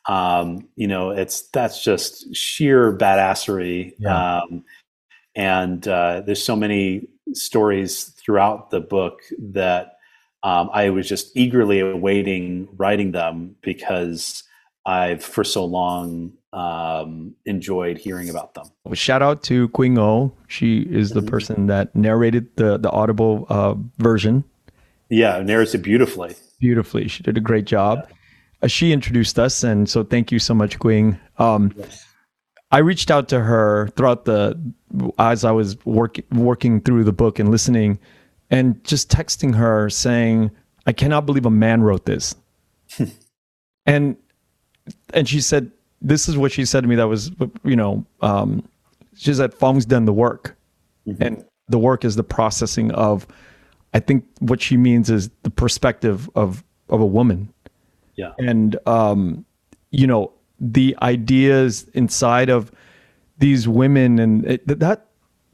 [0.09, 3.95] Um, you know, it's that's just sheer badassery.
[3.99, 4.41] Yeah.
[4.41, 4.65] Um,
[5.37, 9.99] and uh, there's so many stories throughout the book that
[10.43, 14.45] um, I was just eagerly awaiting writing them because
[14.87, 18.67] I've for so long um, enjoyed hearing about them.
[18.85, 20.33] Well, shout out to Queen O.
[20.49, 21.29] She is the mm-hmm.
[21.29, 24.45] person that narrated the the Audible uh, version.
[25.09, 26.35] Yeah, narrates it beautifully.
[26.59, 28.07] Beautifully, she did a great job.
[28.09, 28.15] Yeah.
[28.63, 31.19] Uh, she introduced us, and so thank you so much, Queen.
[31.39, 32.07] Um, yes.
[32.71, 34.59] I reached out to her throughout the
[35.19, 37.99] as I was working working through the book and listening
[38.51, 40.51] and just texting her saying,
[40.87, 42.35] I cannot believe a man wrote this.
[43.87, 44.17] and
[45.15, 45.71] and she said,
[46.03, 47.31] this is what she said to me that was,
[47.65, 48.67] you know, um,
[49.15, 50.57] she said, Phong's done the work.
[51.07, 51.23] Mm-hmm.
[51.23, 53.27] And the work is the processing of,
[53.93, 57.53] I think what she means is the perspective of, of a woman.
[58.17, 58.33] Yeah.
[58.39, 59.45] And, um,
[59.91, 62.73] you know, the ideas inside of
[63.39, 65.07] these women and it, that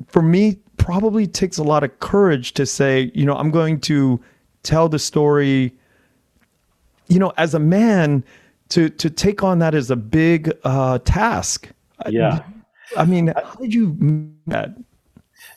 [0.08, 4.20] for me probably takes a lot of courage to say, you know, I'm going to
[4.62, 5.74] tell the story.
[7.08, 8.24] You know, as a man,
[8.70, 11.68] to to take on that as a big uh, task.
[12.08, 12.42] Yeah.
[12.96, 14.76] I mean, how did you that?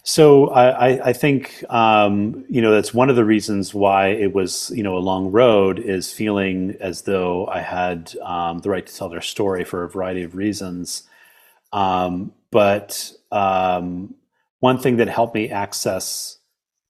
[0.03, 4.71] So I, I think um, you know that's one of the reasons why it was
[4.75, 8.95] you know a long road is feeling as though I had um, the right to
[8.95, 11.03] tell their story for a variety of reasons.
[11.71, 14.15] Um, but um,
[14.59, 16.37] one thing that helped me access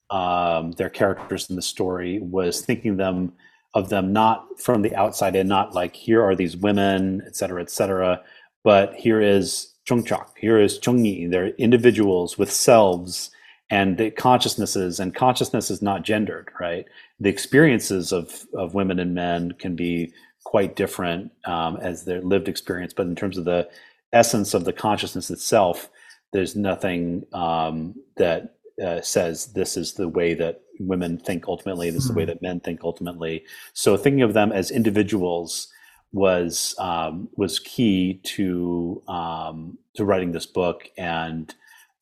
[0.09, 3.33] um, their characters in the story was thinking them
[3.75, 7.61] of them not from the outside and not like here are these women, et cetera,
[7.61, 8.19] et cetera,
[8.63, 11.29] but here is Trung Trac, here is Trung Nhi.
[11.29, 13.29] They're individuals with selves
[13.69, 16.85] and the consciousnesses, and consciousness is not gendered, right?
[17.19, 20.11] The experiences of, of women and men can be
[20.43, 23.69] quite different um, as their lived experience, but in terms of the
[24.11, 25.91] essence of the consciousness itself,
[26.31, 32.03] there's nothing um, that uh, says this is the way that women think ultimately, this
[32.03, 32.29] is the way hmm.
[32.29, 33.43] that men think ultimately.
[33.73, 35.67] So thinking of them as individuals
[36.11, 41.53] was um, was key to um, to writing this book and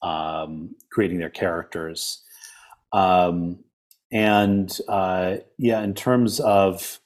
[0.01, 2.23] um, creating their characters.
[2.93, 3.59] Um,
[4.11, 6.99] and uh, yeah, in terms of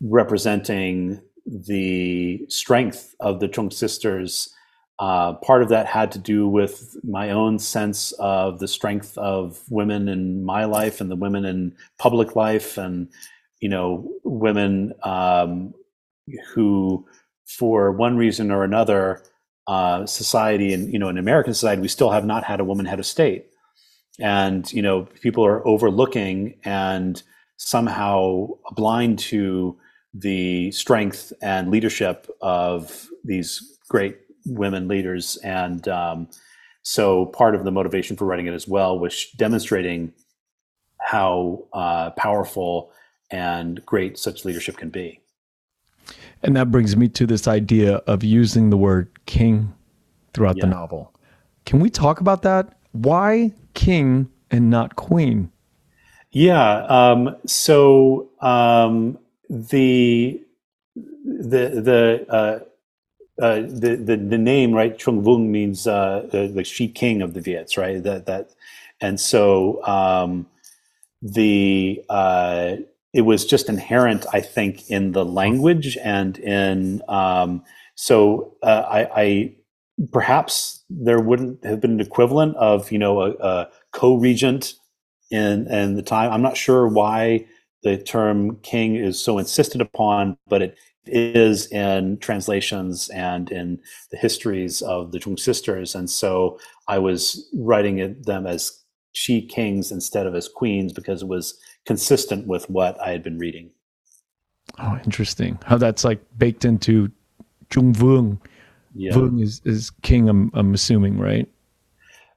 [0.00, 4.54] representing the strength of the Trung sisters,
[4.98, 9.62] uh, part of that had to do with my own sense of the strength of
[9.70, 13.08] women in my life and the women in public life, and
[13.60, 15.72] you know, women um,
[16.52, 17.06] who,
[17.46, 19.22] for one reason or another,
[19.68, 22.86] uh, society and you know, in American society, we still have not had a woman
[22.86, 23.46] head of state,
[24.18, 27.22] and you know, people are overlooking and
[27.56, 29.76] somehow blind to
[30.14, 34.16] the strength and leadership of these great
[34.48, 35.36] women leaders.
[35.38, 36.28] And um,
[36.82, 40.12] so part of the motivation for writing it as well was demonstrating
[41.00, 42.90] how uh, powerful
[43.30, 45.20] and great such leadership can be.
[46.42, 49.74] And that brings me to this idea of using the word king
[50.32, 50.64] throughout yeah.
[50.64, 51.12] the novel.
[51.66, 52.78] Can we talk about that?
[52.92, 55.50] Why king and not queen?
[56.30, 56.84] Yeah.
[56.86, 59.18] Um, so um,
[59.50, 60.42] the
[61.24, 62.58] the the uh,
[63.40, 67.34] uh, the, the the name right Trung Vuong means uh, the, the she king of
[67.34, 68.02] the Viets right?
[68.02, 68.50] That that
[69.00, 70.46] and so um,
[71.22, 72.76] the uh,
[73.12, 79.22] it was just inherent I think in the language and in um, so uh, I,
[79.22, 79.54] I,
[80.12, 84.74] perhaps there wouldn't have been an equivalent of you know a, a co-regent
[85.30, 86.32] in in the time.
[86.32, 87.46] I'm not sure why
[87.82, 90.78] the term king is so insisted upon but it
[91.10, 95.94] is in translations and in the histories of the Trung sisters.
[95.94, 101.28] And so I was writing them as she kings instead of as queens because it
[101.28, 103.70] was consistent with what I had been reading.
[104.78, 105.58] Oh, interesting.
[105.64, 107.10] How that's like baked into
[107.70, 108.38] Trung Vuong.
[108.94, 109.12] Yeah.
[109.12, 111.48] Vung is, is king, I'm, I'm assuming, right?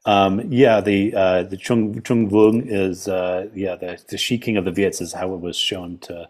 [0.05, 4.57] Um, yeah, the uh, the Chung Chung Vung is uh, yeah the the she king
[4.57, 6.27] of the Viets is how it was shown to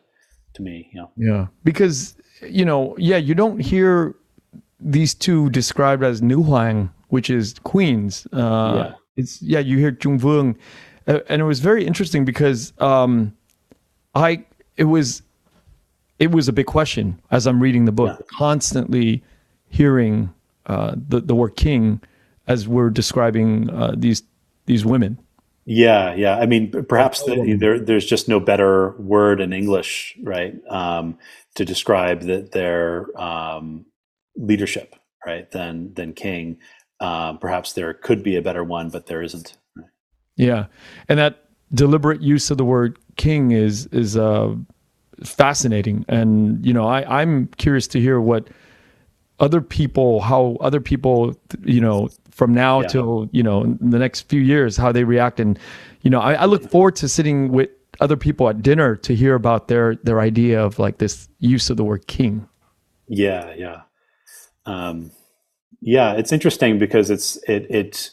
[0.56, 0.90] to me.
[0.94, 4.16] Yeah, yeah, because you know, yeah, you don't hear
[4.80, 8.28] these two described as Nu Huang, which is queens.
[8.34, 8.94] Uh, yeah.
[9.18, 10.56] It's yeah, you hear Trung Vuong,
[11.08, 13.36] uh, and it was very interesting because um,
[14.16, 14.46] I
[14.78, 15.22] it was
[16.20, 18.38] it was a big question as I'm reading the book, yeah.
[18.38, 19.24] constantly
[19.68, 20.34] hearing
[20.66, 22.02] uh, the the word king
[22.48, 24.24] as we're describing uh, these
[24.66, 25.20] these women.
[25.66, 26.38] Yeah, yeah.
[26.38, 30.56] I mean, perhaps the, there, there's just no better word in English, right?
[30.68, 31.20] Um,
[31.56, 33.86] to describe that their um,
[34.36, 34.96] leadership,
[35.26, 36.58] right, than than King.
[37.00, 39.58] Um, perhaps there could be a better one, but there isn't.
[39.76, 39.88] Right?
[40.36, 40.66] Yeah,
[41.08, 44.56] and that deliberate use of the word king is is uh,
[45.24, 48.50] fascinating, and you know, I, I'm curious to hear what
[49.40, 52.10] other people, how other people, you know,
[52.42, 52.88] from now yeah.
[52.88, 55.60] till you know the next few years, how they react, and
[56.02, 59.36] you know, I, I look forward to sitting with other people at dinner to hear
[59.36, 62.50] about their their idea of like this use of the word king.
[63.08, 63.82] Yeah, yeah,
[64.66, 65.12] um,
[65.82, 66.14] yeah.
[66.14, 68.10] It's interesting because it's it it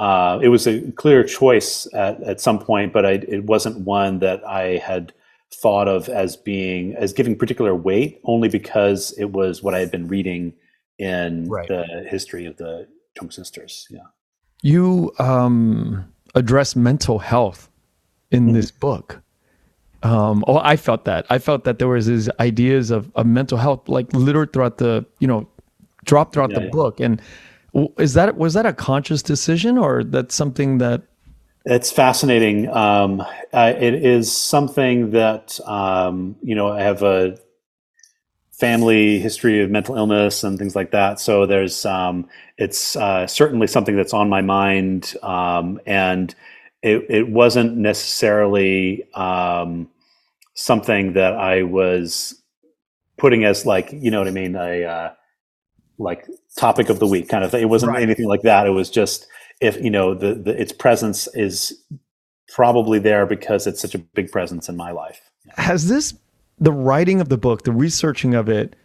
[0.00, 4.18] uh, it was a clear choice at at some point, but I, it wasn't one
[4.18, 5.12] that I had
[5.54, 9.92] thought of as being as giving particular weight only because it was what I had
[9.92, 10.54] been reading
[10.98, 11.68] in right.
[11.68, 12.88] the history of the
[13.28, 13.86] Sisters.
[13.90, 14.00] Yeah.
[14.62, 17.68] You um, address mental health
[18.30, 18.54] in mm-hmm.
[18.54, 19.22] this book.
[20.02, 21.26] Um, oh, I felt that.
[21.28, 25.04] I felt that there was these ideas of, of mental health, like littered throughout the,
[25.18, 25.48] you know,
[26.04, 26.70] dropped throughout yeah, the yeah.
[26.70, 27.00] book.
[27.00, 27.20] And
[27.98, 31.02] is that was that a conscious decision, or that's something that?
[31.66, 32.68] It's fascinating.
[32.70, 33.20] Um,
[33.52, 37.38] uh, it is something that um, you know I have a
[38.60, 41.18] family history of mental illness and things like that.
[41.18, 46.34] So there's um, it's uh, certainly something that's on my mind, um, and
[46.82, 49.88] it, it wasn't necessarily um,
[50.54, 52.40] something that I was
[53.16, 55.12] putting as like you know what I mean a uh,
[55.98, 57.62] like topic of the week kind of thing.
[57.62, 58.02] It wasn't right.
[58.02, 58.66] anything like that.
[58.66, 59.26] It was just
[59.60, 61.82] if you know the, the its presence is
[62.48, 65.20] probably there because it's such a big presence in my life.
[65.56, 66.14] Has this
[66.60, 68.76] the writing of the book, the researching of it,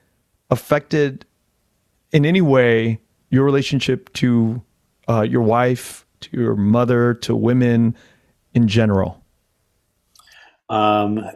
[0.49, 1.25] affected
[2.11, 4.63] in any way your relationship to
[5.09, 7.95] uh, your wife, to your mother, to women
[8.53, 9.21] in general?
[10.69, 11.29] Um,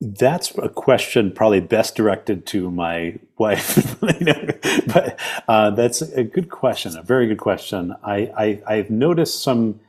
[0.00, 6.96] that's a question probably best directed to my wife, but uh, that's a good question,
[6.96, 7.94] a very good question.
[8.04, 9.80] I, I have noticed some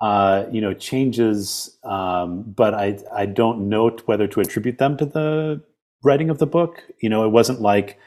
[0.00, 5.06] uh, you know changes, um, but I I don't know whether to attribute them to
[5.06, 5.62] the
[6.02, 6.82] writing of the book.
[7.00, 7.98] You know, it wasn't like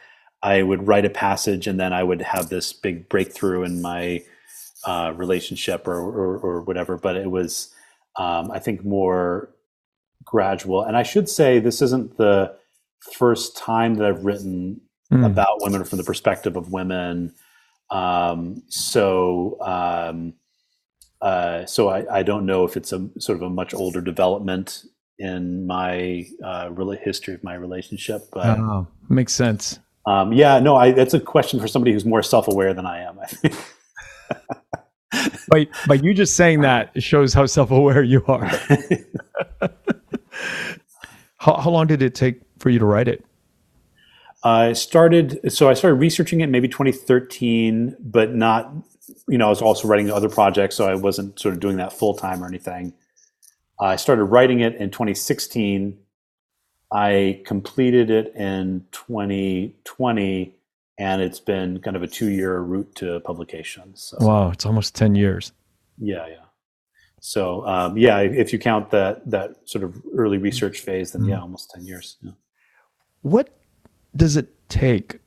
[0.43, 4.23] I would write a passage and then I would have this big breakthrough in my
[4.85, 6.97] uh, relationship or, or, or whatever.
[6.97, 7.73] But it was,
[8.17, 9.49] um, I think, more
[10.23, 10.83] gradual.
[10.83, 12.55] And I should say this isn't the
[13.13, 15.25] first time that I've written mm.
[15.25, 17.33] about women from the perspective of women.
[17.91, 20.33] Um, so um,
[21.21, 24.83] uh, so I, I, don't know if it's a sort of a much older development
[25.19, 28.23] in my uh, really history of my relationship.
[28.31, 29.79] But oh, makes sense.
[30.07, 33.19] Um, yeah, no, I, that's a question for somebody who's more self-aware than I am.
[33.19, 33.55] I think.
[35.47, 38.45] but by you just saying that shows how self-aware you are.
[41.37, 43.23] how, how long did it take for you to write it?
[44.43, 48.73] I started, so I started researching it maybe 2013, but not
[49.27, 51.93] you know, I was also writing other projects, so I wasn't sort of doing that
[51.93, 52.93] full time or anything.
[53.79, 55.97] I started writing it in 2016.
[56.91, 60.55] I completed it in 2020,
[60.97, 63.95] and it's been kind of a two year route to publication.
[63.95, 65.51] So, wow, it's almost 10 years.
[65.97, 66.35] Yeah, yeah.
[67.21, 71.31] So, um, yeah, if you count that that sort of early research phase, then mm-hmm.
[71.31, 72.17] yeah, almost 10 years.
[72.21, 72.31] Yeah.
[73.21, 73.49] What
[74.15, 75.19] does it take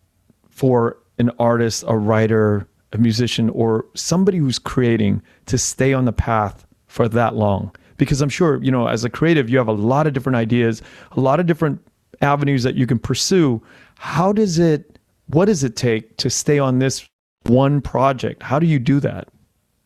[0.51, 6.13] for an artist, a writer, a musician or somebody who's creating to stay on the
[6.13, 7.75] path for that long.
[7.97, 10.83] Because i'm sure you know as a creative you have a lot of different ideas
[11.13, 11.81] a lot of different
[12.21, 13.61] avenues that you can pursue.
[13.97, 17.07] How does it what does it take to stay on this
[17.45, 18.43] one project?
[18.43, 19.29] How do you do that?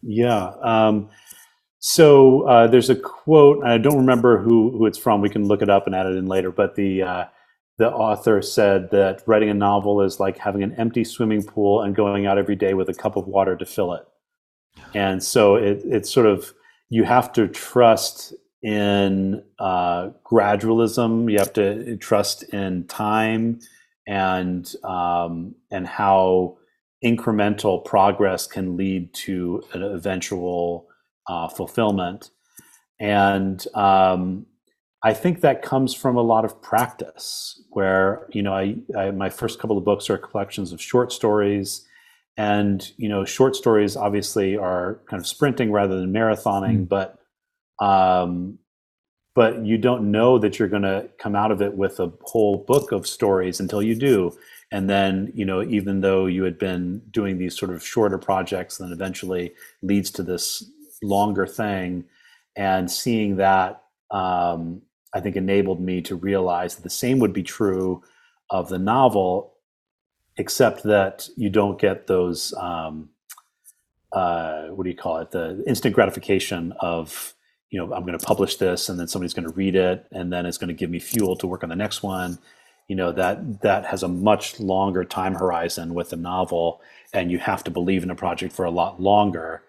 [0.03, 1.09] Yeah um,
[1.81, 5.21] so uh, there's a quote i don't remember who, who it's from.
[5.21, 7.25] We can look it up and add it in later but the uh,
[7.79, 11.95] the author said that writing a novel is like having an empty swimming pool and
[11.95, 14.05] going out every day with a cup of water to fill it.
[14.95, 16.53] And so it, it's sort of,
[16.91, 23.61] you have to trust in uh, gradualism, you have to trust in time
[24.07, 26.59] and, um, and how
[27.05, 30.89] incremental progress can lead to an eventual
[31.29, 32.31] uh, fulfillment.
[32.99, 34.47] And um,
[35.05, 39.31] I think that comes from a lot of practice where, you know, I, I, my
[39.31, 41.87] first couple of books are collections of short stories.
[42.37, 46.89] And, you know, short stories obviously are kind of sprinting rather than marathoning, mm.
[46.89, 47.19] but,
[47.85, 48.59] um,
[49.35, 52.65] but you don't know that you're going to come out of it with a whole
[52.67, 54.37] book of stories until you do.
[54.73, 58.79] And then, you know, even though you had been doing these sort of shorter projects,
[58.79, 60.69] then eventually leads to this
[61.03, 62.05] longer thing
[62.57, 64.83] and seeing that um,
[65.15, 68.03] I think enabled me to realize that the same would be true
[68.51, 69.55] of the novel,
[70.37, 73.09] except that you don't get those um,
[74.13, 75.31] uh, what do you call it?
[75.31, 77.35] The instant gratification of
[77.71, 80.33] you know I'm going to publish this and then somebody's going to read it and
[80.33, 82.39] then it's going to give me fuel to work on the next one.
[82.89, 86.81] You know that that has a much longer time horizon with a novel,
[87.13, 89.63] and you have to believe in a project for a lot longer.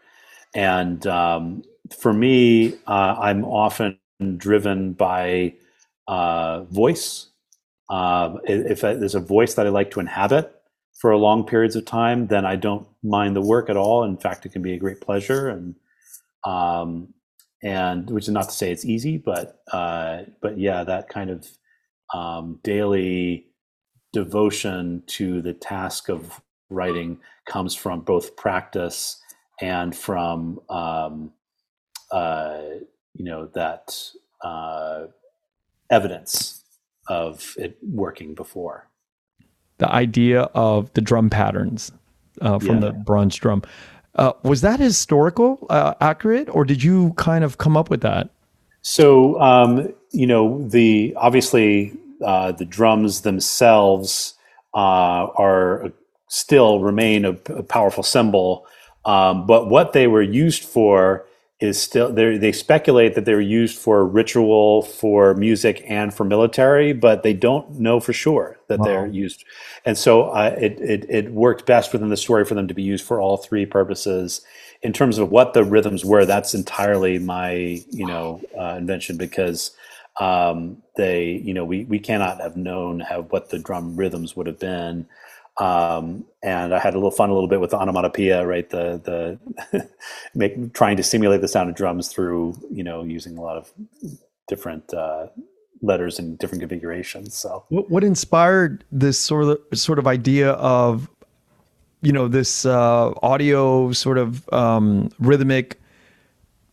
[0.56, 1.64] And um,
[2.00, 4.00] for me, uh, I'm often
[4.38, 5.54] driven by
[6.08, 7.28] uh, voice.
[7.90, 10.56] Uh, if there's a voice that I like to inhabit
[11.00, 14.04] for long periods of time, then I don't mind the work at all.
[14.04, 15.76] In fact, it can be a great pleasure, and
[16.46, 17.14] um,
[17.64, 21.48] and which is not to say it's easy, but uh, but yeah, that kind of
[22.14, 23.48] um, daily
[24.14, 29.22] devotion to the task of writing comes from both practice
[29.62, 31.32] and from um,
[32.12, 32.60] uh,
[33.20, 33.96] you know that
[34.42, 35.08] uh,
[35.92, 36.64] evidence
[37.08, 38.88] of it working before.
[39.78, 41.92] The idea of the drum patterns
[42.42, 42.88] uh, from yeah.
[42.88, 43.62] the bronze drum
[44.16, 48.30] uh, was that historical uh, accurate, or did you kind of come up with that?
[48.82, 51.94] So um, you know the obviously
[52.26, 54.34] uh, the drums themselves
[54.74, 55.92] uh, are
[56.30, 58.66] still remain a, a powerful symbol.
[59.04, 61.26] Um, but what they were used for
[61.60, 66.94] is still they speculate that they were used for ritual, for music, and for military,
[66.94, 68.86] but they don't know for sure that wow.
[68.86, 69.44] they're used.
[69.84, 72.84] And so uh, it, it it worked best within the story for them to be
[72.84, 74.42] used for all three purposes.
[74.82, 79.72] In terms of what the rhythms were, that's entirely my you know uh, invention because
[80.22, 84.48] um, they you know we we cannot have known how what the drum rhythms would
[84.48, 85.08] have been.
[85.60, 88.70] Um, and I had a little fun a little bit with the onomatopoeia, right?
[88.70, 89.38] The
[89.72, 89.90] the
[90.36, 93.72] make, trying to simulate the sound of drums through you know using a lot of
[94.48, 95.28] different uh,
[95.82, 97.36] letters and different configurations.
[97.36, 101.10] So what, what inspired this sort of sort of idea of
[102.02, 105.78] you know this uh, audio sort of um, rhythmic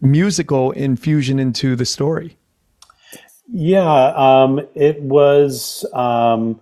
[0.00, 2.36] musical infusion into the story?
[3.48, 5.84] Yeah, um, it was.
[5.92, 6.60] Um,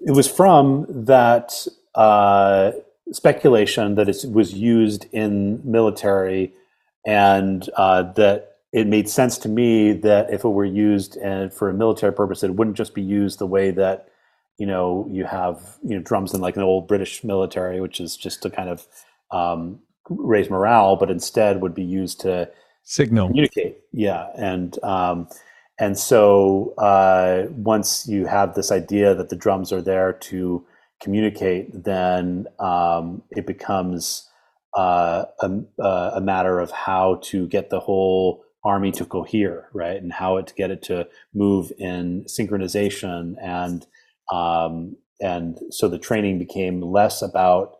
[0.00, 2.72] it was from that uh,
[3.12, 6.52] speculation that it was used in military,
[7.06, 11.68] and uh, that it made sense to me that if it were used and for
[11.68, 14.08] a military purpose, it wouldn't just be used the way that
[14.58, 18.16] you know you have you know drums in like an old British military, which is
[18.16, 18.86] just to kind of
[19.30, 22.48] um, raise morale, but instead would be used to
[22.84, 23.78] signal communicate.
[23.92, 25.28] Yeah, and um,
[25.80, 30.64] and so uh, once you have this idea that the drums are there to
[31.00, 34.28] communicate, then um, it becomes
[34.76, 40.00] uh, a, uh, a, matter of how to get the whole army to cohere, right,
[40.00, 43.86] and how it to get it to move in synchronization, and
[44.30, 47.78] um, and so the training became less about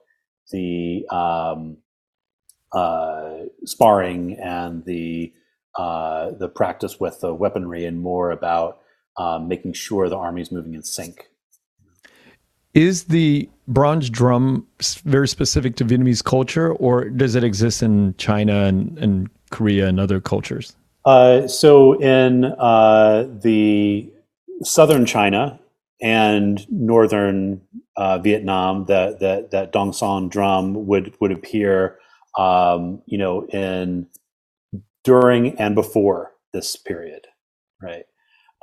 [0.51, 1.76] the um,
[2.72, 5.32] uh, sparring and the
[5.79, 8.81] uh, the practice with the weaponry and more about
[9.16, 11.27] um, making sure the army is moving in sync.
[12.75, 14.66] Is the bronze drum
[15.05, 19.99] very specific to Vietnamese culture, or does it exist in China and, and Korea and
[19.99, 20.77] other cultures?
[21.05, 24.12] Uh, so, in uh, the
[24.62, 25.59] southern China
[26.01, 27.61] and northern
[27.97, 31.99] uh, Vietnam, that that that dong son drum would would appear,
[32.39, 34.07] um, you know, in
[35.05, 37.26] during and before this period,
[37.82, 38.05] right?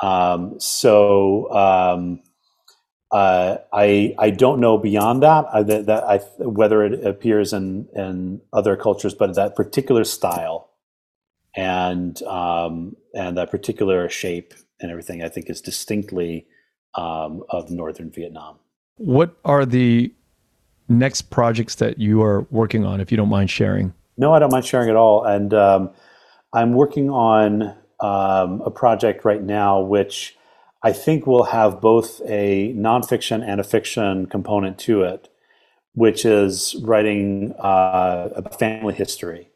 [0.02, 2.22] Um, so um,
[3.12, 7.88] uh, I I don't know beyond that I, that, that I, whether it appears in
[7.96, 10.70] in other cultures, but that particular style
[11.56, 16.46] and um, and that particular shape and everything, I think, is distinctly
[16.96, 18.58] um, of northern Vietnam.
[18.98, 20.14] What are the
[20.88, 23.94] next projects that you are working on, if you don't mind sharing?
[24.18, 25.90] No, I don't mind sharing at all, and um,
[26.54, 30.38] I'm working on um, a project right now which
[30.84, 35.30] I think will have both a nonfiction and a fiction component to it,
[35.94, 39.50] which is writing uh, a family history.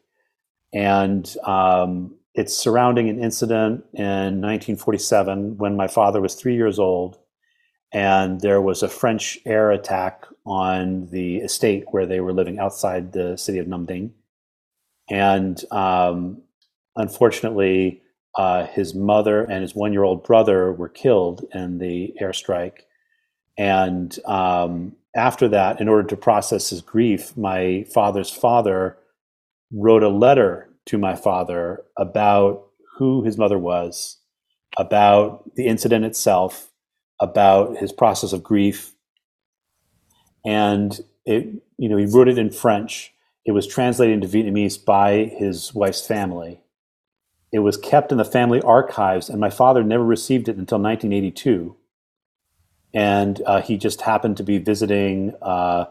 [0.74, 7.20] And um, it's surrounding an incident in 1947 when my father was three years old,
[7.94, 13.12] and there was a French air attack on the estate where they were living outside
[13.12, 14.12] the city of Nam Dinh.
[15.10, 16.42] And um,
[16.96, 18.02] unfortunately,
[18.38, 22.80] uh, his mother and his one year old brother were killed in the airstrike.
[23.58, 28.98] And um, after that, in order to process his grief, my father's father
[29.72, 32.68] wrote a letter to my father about
[32.98, 34.18] who his mother was,
[34.78, 36.72] about the incident itself,
[37.20, 38.94] about his process of grief.
[40.46, 43.14] And it, you know, he wrote it in French.
[43.46, 46.61] It was translated into Vietnamese by his wife's family.
[47.52, 51.76] It was kept in the family archives, and my father never received it until 1982.
[52.94, 55.86] And uh, he just happened to be visiting uh,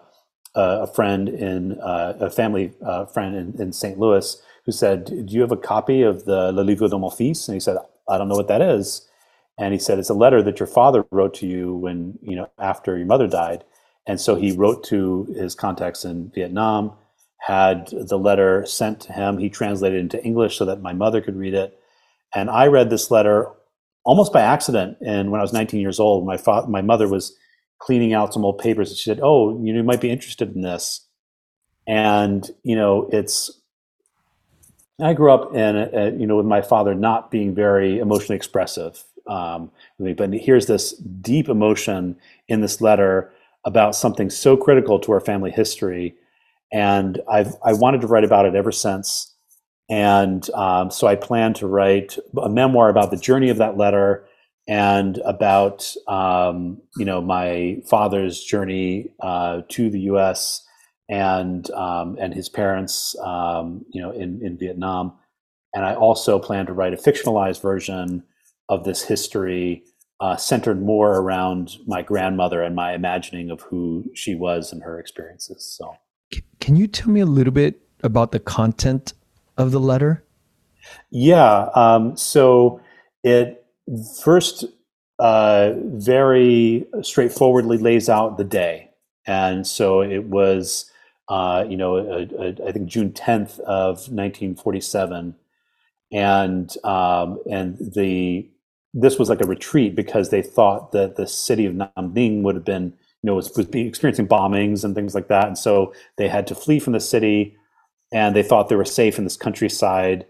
[0.54, 3.98] a friend in uh, a family uh, friend in, in, St.
[3.98, 7.48] Louis who said, "Do you have a copy of the Le Livre de mon fils?"
[7.48, 7.76] And he said,
[8.08, 9.08] "I don't know what that is."
[9.56, 12.50] And he said, "It's a letter that your father wrote to you when you know
[12.58, 13.64] after your mother died."
[14.06, 16.92] And so he wrote to his contacts in Vietnam
[17.40, 19.38] had the letter sent to him.
[19.38, 21.78] He translated it into English so that my mother could read it.
[22.34, 23.50] And I read this letter
[24.04, 24.98] almost by accident.
[25.04, 27.36] And when I was 19 years old, my fa- my mother was
[27.78, 31.06] cleaning out some old papers, and she said, "Oh, you, might be interested in this."
[31.86, 33.50] And you know, it's
[35.02, 38.36] I grew up in a, a, you know with my father not being very emotionally
[38.36, 39.02] expressive.
[39.26, 42.16] Um, but here's this deep emotion
[42.48, 43.32] in this letter
[43.64, 46.14] about something so critical to our family history
[46.72, 49.34] and I've I wanted to write about it ever since.
[49.88, 54.24] And um, so I plan to write a memoir about the journey of that letter,
[54.68, 60.64] and about um, you know my father's journey uh, to the U.S.
[61.08, 65.14] and um, and his parents um, you know in in Vietnam,
[65.74, 68.22] and I also plan to write a fictionalized version
[68.68, 69.82] of this history
[70.20, 75.00] uh, centered more around my grandmother and my imagining of who she was and her
[75.00, 75.64] experiences.
[75.76, 75.96] So,
[76.60, 79.12] can you tell me a little bit about the content
[79.56, 80.24] of the letter?
[81.10, 81.68] Yeah.
[81.74, 82.80] Um, so
[83.22, 83.64] it
[84.22, 84.64] first
[85.18, 88.90] uh, very straightforwardly lays out the day,
[89.26, 90.86] and so it was.
[91.28, 92.26] Uh, you know,
[92.66, 95.36] I think June 10th of 1947,
[96.10, 98.50] and um, and the
[98.92, 102.56] this was like a retreat because they thought that the city of Nam Dinh would
[102.56, 105.46] have been, you know, was, was experiencing bombings and things like that.
[105.46, 107.56] And so they had to flee from the city
[108.12, 110.26] and they thought they were safe in this countryside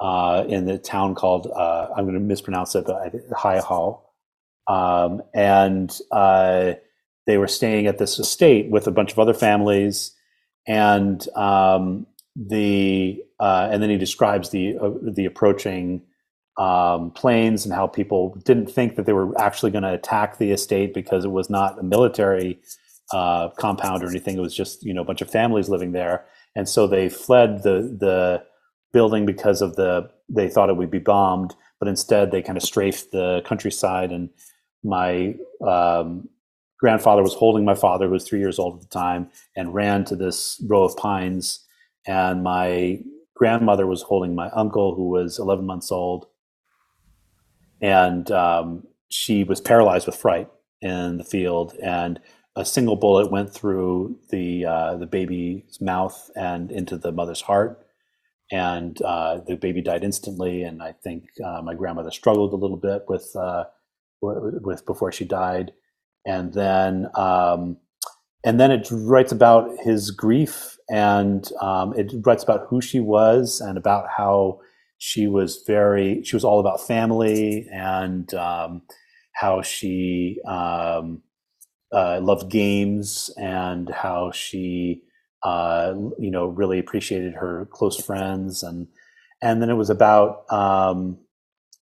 [0.00, 4.02] uh, in the town called, uh, I'm going to mispronounce it, but Hai Hao.
[4.66, 6.74] Um, and uh,
[7.26, 10.12] they were staying at this estate with a bunch of other families.
[10.66, 16.02] And um, the uh, and then he describes the uh, the approaching
[16.58, 20.52] um, planes and how people didn't think that they were actually going to attack the
[20.52, 22.60] estate because it was not a military
[23.12, 24.36] uh, compound or anything.
[24.36, 26.24] It was just you know a bunch of families living there,
[26.54, 28.44] and so they fled the the
[28.92, 32.62] building because of the they thought it would be bombed, but instead they kind of
[32.62, 34.12] strafed the countryside.
[34.12, 34.30] And
[34.82, 35.34] my
[35.66, 36.28] um,
[36.78, 40.04] grandfather was holding my father, who was three years old at the time, and ran
[40.06, 41.64] to this row of pines.
[42.06, 43.00] And my
[43.36, 46.26] grandmother was holding my uncle, who was 11 months old,
[47.82, 50.48] and um, she was paralyzed with fright
[50.80, 52.20] in the field, and
[52.56, 57.84] a single bullet went through the uh, the baby's mouth and into the mother's heart,
[58.50, 60.62] and uh, the baby died instantly.
[60.62, 63.64] And I think uh, my grandmother struggled a little bit with uh,
[64.20, 65.72] with before she died,
[66.24, 67.78] and then um,
[68.44, 73.60] and then it writes about his grief, and um, it writes about who she was
[73.60, 74.60] and about how
[75.04, 78.82] she was very she was all about family and um,
[79.32, 81.20] how she um,
[81.92, 85.02] uh, loved games and how she
[85.42, 88.86] uh, you know really appreciated her close friends and
[89.42, 91.18] and then it was about um,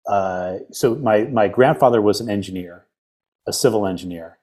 [0.08, 2.86] uh, so my my grandfather was an engineer
[3.48, 4.38] a civil engineer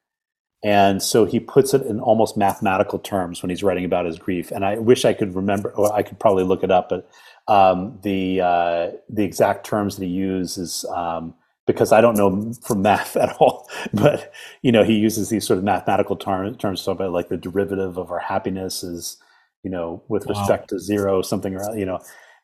[0.64, 4.50] and so he puts it in almost mathematical terms when he's writing about his grief
[4.50, 7.08] and i wish i could remember or i could probably look it up but
[7.46, 11.34] um, the uh, the exact terms that he uses um,
[11.66, 13.68] because I don't know from math at all.
[13.92, 17.98] But you know, he uses these sort of mathematical terms, terms about like the derivative
[17.98, 19.18] of our happiness is
[19.62, 20.38] you know with wow.
[20.38, 22.00] respect to zero something or you know,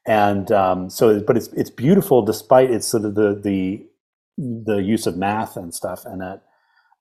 [0.07, 3.87] and um, so but it's it's beautiful despite it's sort of the the
[4.37, 6.41] the use of math and stuff in it.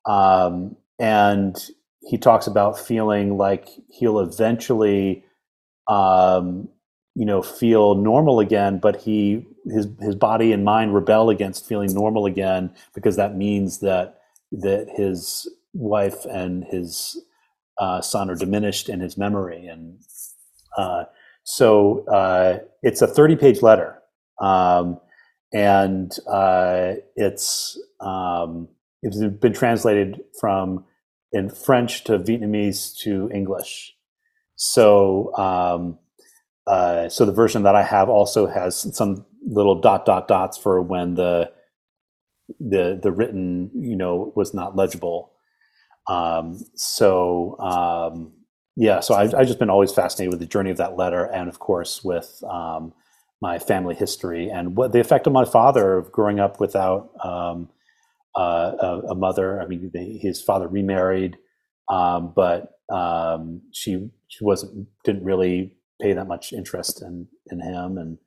[0.05, 1.69] Um, and
[2.01, 5.23] he talks about feeling like he'll eventually
[5.87, 6.67] um,
[7.15, 11.93] you know feel normal again but he his his body and mind rebel against feeling
[11.93, 14.19] normal again because that means that
[14.51, 17.21] that his wife and his
[17.77, 19.67] uh, son are diminished in his memory.
[19.67, 19.99] And
[20.77, 21.05] uh,
[21.43, 23.99] so uh, it's a 30 page letter.
[24.41, 24.99] Um,
[25.53, 28.67] and uh, it's um,
[29.01, 30.85] it's been translated from
[31.31, 33.95] in French to Vietnamese to English
[34.61, 35.97] so um,
[36.67, 40.81] uh, so the version that I have also has some little dot dot dots for
[40.81, 41.49] when the
[42.59, 45.31] the the written you know was not legible.
[46.07, 48.33] Um, so um,
[48.75, 51.47] yeah, so I've, I've, just been always fascinated with the journey of that letter, and
[51.47, 52.91] of course with um,
[53.39, 57.69] my family history and what the effect of my father of growing up without um,
[58.35, 59.61] uh, a, a, mother.
[59.61, 61.37] I mean, they, his father remarried,
[61.89, 67.97] um, but um, she she wasn't didn't really pay that much interest in in him,
[67.97, 68.17] and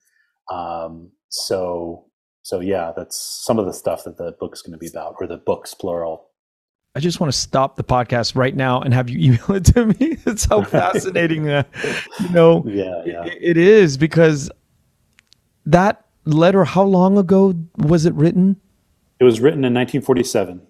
[0.50, 2.07] um, so
[2.42, 5.26] so yeah, that's some of the stuff that the book's going to be about, or
[5.26, 6.28] the books plural.
[6.94, 9.86] I just want to stop the podcast right now and have you email it to
[9.86, 10.18] me.
[10.26, 11.64] It's how fascinating, uh,
[12.20, 13.24] you know, yeah, yeah.
[13.24, 14.50] It, it is because
[15.66, 16.64] that letter.
[16.64, 18.61] How long ago was it written?
[19.23, 20.61] It was written in 1947.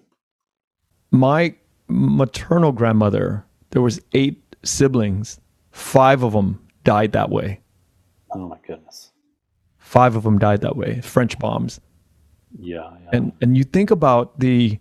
[1.09, 1.55] My
[1.87, 5.39] maternal grandmother, there was eight siblings.
[5.71, 7.61] Five of them died that way.
[8.29, 9.11] Oh my goodness.
[9.79, 11.01] Five of them died that way.
[11.01, 11.81] French bombs.
[12.59, 13.09] Yeah, yeah.
[13.11, 14.77] And and you think about the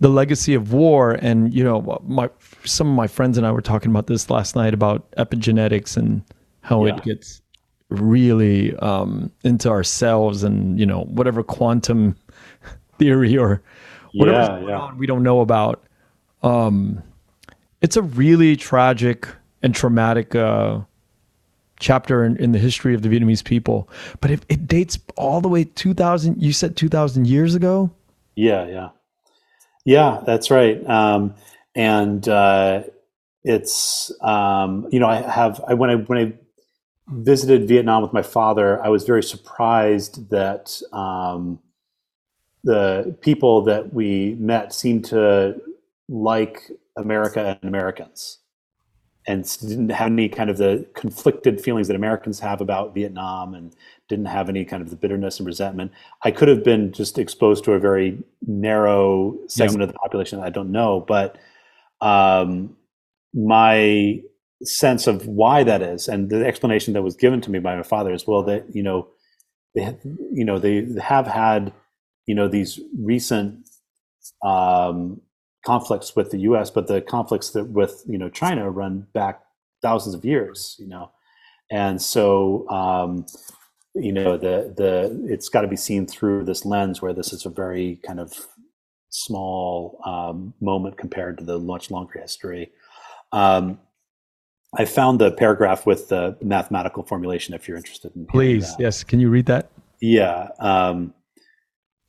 [0.00, 2.28] the legacy of war and you know my
[2.64, 6.24] some of my friends and I were talking about this last night about epigenetics and
[6.62, 6.96] how yeah.
[6.96, 7.42] it gets
[7.90, 12.16] really um, into ourselves and you know whatever quantum
[12.98, 13.62] theory or
[14.14, 14.94] whatever yeah, yeah.
[14.94, 15.84] we don't know about.
[16.42, 17.02] Um,
[17.80, 19.28] it's a really tragic
[19.62, 20.80] and traumatic uh,
[21.78, 23.88] chapter in, in, the history of the Vietnamese people.
[24.20, 26.42] But it, it dates all the way 2000.
[26.42, 27.90] You said 2000 years ago.
[28.34, 28.88] Yeah, yeah,
[29.84, 30.22] yeah.
[30.26, 30.84] That's right.
[30.88, 31.34] Um,
[31.74, 32.84] and uh,
[33.44, 36.32] it's um, you know I have I when I when I
[37.08, 41.60] visited Vietnam with my father, I was very surprised that um,
[42.66, 45.54] the people that we met seemed to
[46.08, 48.40] like America and Americans
[49.28, 53.76] and didn't have any kind of the conflicted feelings that Americans have about Vietnam and
[54.08, 55.92] didn't have any kind of the bitterness and resentment.
[56.24, 60.50] I could have been just exposed to a very narrow segment of the population I
[60.50, 61.38] don't know, but
[62.00, 62.76] um,
[63.32, 64.20] my
[64.64, 67.82] sense of why that is and the explanation that was given to me by my
[67.84, 69.06] father is well that you know
[69.74, 69.94] they
[70.32, 71.72] you know they have had
[72.26, 73.68] you know these recent
[74.44, 75.20] um,
[75.64, 79.42] conflicts with the U.S., but the conflicts that with you know China run back
[79.82, 80.76] thousands of years.
[80.78, 81.10] You know,
[81.70, 83.26] and so um,
[83.94, 87.46] you know the the it's got to be seen through this lens where this is
[87.46, 88.34] a very kind of
[89.10, 92.70] small um, moment compared to the much longer history.
[93.32, 93.80] Um,
[94.78, 97.54] I found the paragraph with the mathematical formulation.
[97.54, 99.70] If you're interested in, please, yes, can you read that?
[100.00, 100.48] Yeah.
[100.58, 101.14] Um,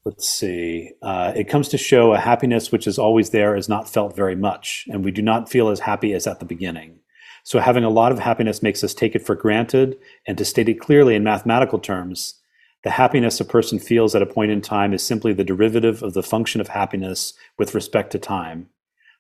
[0.08, 0.92] let's see.
[1.02, 4.38] Uh, it comes to show a happiness which is always there is not felt very
[4.38, 6.98] much, and we do not feel as happy as at the beginning.
[7.44, 10.70] So having a lot of happiness makes us take it for granted, and to state
[10.70, 12.36] it clearly in mathematical terms,
[12.86, 16.14] the happiness a person feels at a point in time is simply the derivative of
[16.14, 18.70] the function of happiness with respect to time.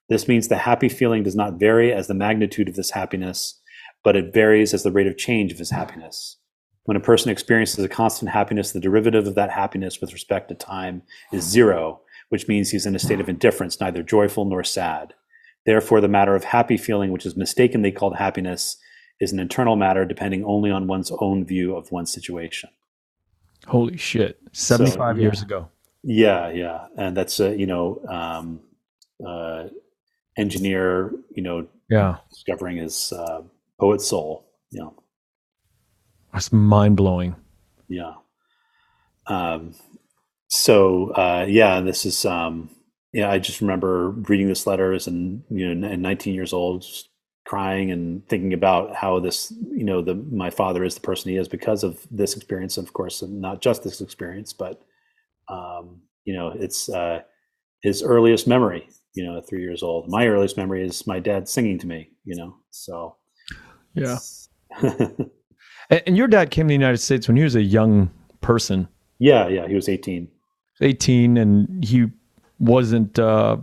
[0.08, 3.60] This means the happy feeling does not vary as the magnitude of this happiness,
[4.06, 6.38] but it varies as the rate of change of his happiness.
[6.88, 10.56] When a person experiences a constant happiness, the derivative of that happiness with respect to
[10.56, 11.02] time
[11.34, 15.14] is zero, which means he's in a state of indifference, neither joyful nor sad.
[15.66, 18.78] Therefore, the matter of happy feeling, which is mistakenly called happiness,
[19.20, 22.70] is an internal matter depending only on one's own view of one's situation.
[23.68, 24.40] Holy shit.
[24.54, 25.22] 75 so, yeah.
[25.22, 25.68] years ago.
[26.04, 26.86] Yeah, yeah.
[26.98, 28.62] And that's, uh, you know, um,
[29.28, 29.66] uh,
[30.38, 33.42] engineer, you know, yeah, discovering his uh,
[33.78, 34.46] poet soul.
[34.72, 34.94] You know,
[36.34, 37.36] that's mind blowing.
[37.88, 38.14] Yeah.
[39.28, 39.74] Um,
[40.48, 42.70] so uh, yeah, this is um,
[43.14, 43.30] yeah.
[43.30, 46.86] I just remember reading this letter as and you know, and 19 years old,
[47.46, 51.38] crying and thinking about how this, you know, the my father is the person he
[51.38, 54.82] is because of this experience, and of course, and not just this experience, but
[55.50, 57.22] um, you know, it's uh,
[57.82, 60.08] his earliest memory you know, at three years old.
[60.08, 63.18] My earliest memory is my dad singing to me, you know, so.
[63.96, 64.20] Yeah.
[65.90, 68.12] and your dad came to the United States when he was a young
[68.42, 68.88] person.
[69.20, 70.28] Yeah, yeah, he was 18.
[70.82, 72.08] 18 and he
[72.60, 73.58] wasn't uh,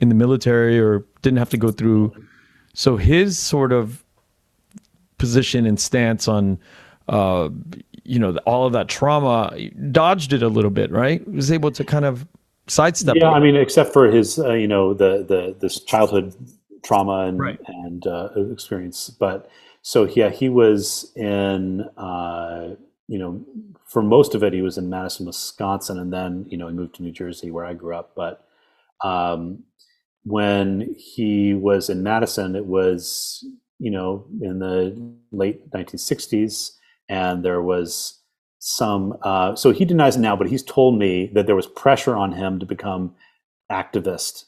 [0.00, 2.14] in the military or didn't have to go through.
[2.74, 4.04] So his sort of
[5.16, 6.58] position and stance on
[7.08, 7.48] uh,
[8.04, 9.52] you know all of that trauma
[9.90, 12.26] dodged it a little bit right he was able to kind of
[12.70, 13.16] sidestep.
[13.16, 16.34] Yeah, I mean, except for his, uh, you know, the the this childhood
[16.84, 17.60] trauma and right.
[17.66, 19.10] and uh, experience.
[19.10, 19.50] But
[19.82, 22.74] so yeah, he was in, uh,
[23.06, 23.44] you know,
[23.86, 26.96] for most of it, he was in Madison, Wisconsin, and then you know he moved
[26.96, 28.12] to New Jersey, where I grew up.
[28.14, 28.44] But
[29.02, 29.64] um,
[30.24, 33.44] when he was in Madison, it was
[33.78, 36.72] you know in the late 1960s,
[37.08, 38.18] and there was
[38.58, 42.16] some uh, so he denies it now but he's told me that there was pressure
[42.16, 43.14] on him to become
[43.70, 44.44] activist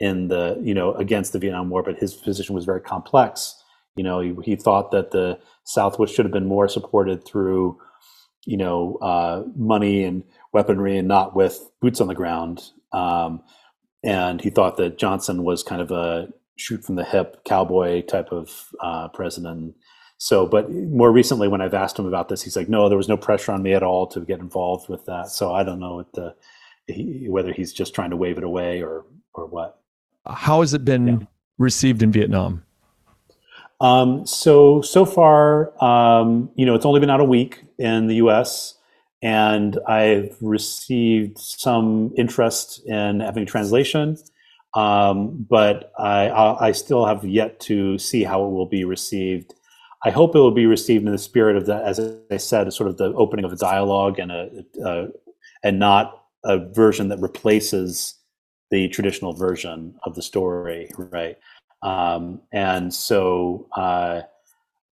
[0.00, 3.62] in the you know against the vietnam war but his position was very complex
[3.96, 7.78] you know he, he thought that the southwest should have been more supported through
[8.46, 10.22] you know uh, money and
[10.52, 13.42] weaponry and not with boots on the ground um,
[14.02, 18.30] and he thought that johnson was kind of a shoot from the hip cowboy type
[18.30, 19.74] of uh, president
[20.18, 23.08] so, but more recently, when I've asked him about this, he's like, "No, there was
[23.08, 26.06] no pressure on me at all to get involved with that." So I don't know
[26.14, 26.34] the,
[26.86, 29.80] he, whether he's just trying to wave it away or or what.
[30.26, 31.26] How has it been yeah.
[31.58, 32.64] received in Vietnam?
[33.80, 38.16] Um, so so far, um, you know, it's only been out a week in the
[38.16, 38.74] U.S.
[39.22, 44.16] and I've received some interest in having translation.
[44.74, 49.54] Um, but I, I still have yet to see how it will be received
[50.04, 51.98] I hope it will be received in the spirit of that, as
[52.30, 55.06] I said, sort of the opening of a dialogue and a, uh,
[55.62, 58.18] and not a version that replaces
[58.70, 61.38] the traditional version of the story, right?
[61.84, 64.22] Um, and so, uh,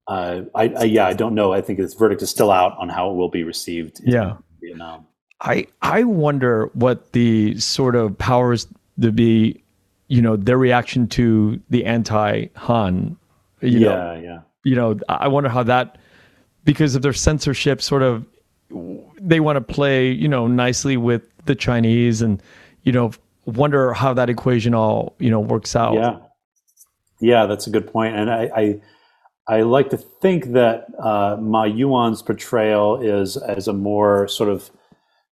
[0.07, 1.53] uh, I, I, yeah, I don't know.
[1.53, 4.01] I think this verdict is still out on how it will be received.
[4.05, 4.37] yeah.
[4.61, 5.07] Vietnam.
[5.43, 8.67] I I wonder what the sort of powers
[9.01, 9.63] to be,
[10.09, 13.17] you know, their reaction to the anti-Han.
[13.61, 14.41] You yeah, know, yeah.
[14.65, 15.99] You know, I wonder how that
[16.65, 18.25] because of their censorship, sort of,
[19.21, 22.41] they want to play, you know, nicely with the Chinese, and
[22.85, 23.11] you know,
[23.45, 25.95] wonder how that equation all you know works out.
[25.95, 26.19] Yeah,
[27.23, 28.51] yeah, that's a good point, and I.
[28.57, 28.83] I
[29.49, 34.71] I like to think that uh, Ma Yuan's portrayal is as a more sort of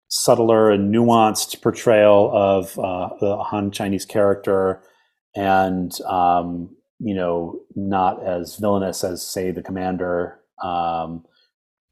[0.08, 4.82] subtler and nuanced portrayal of uh, the Han Chinese character,
[5.36, 11.24] and um, you know, not as villainous as say the commander, um,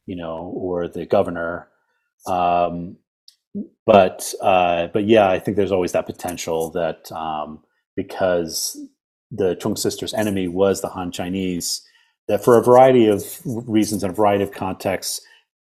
[0.06, 1.68] you know, or the governor.
[2.26, 2.98] Um,
[3.86, 7.62] but uh, but yeah, I think there's always that potential that um,
[7.96, 8.78] because
[9.30, 11.82] the Trung sisters' enemy was the Han Chinese
[12.28, 15.20] that for a variety of reasons and a variety of contexts,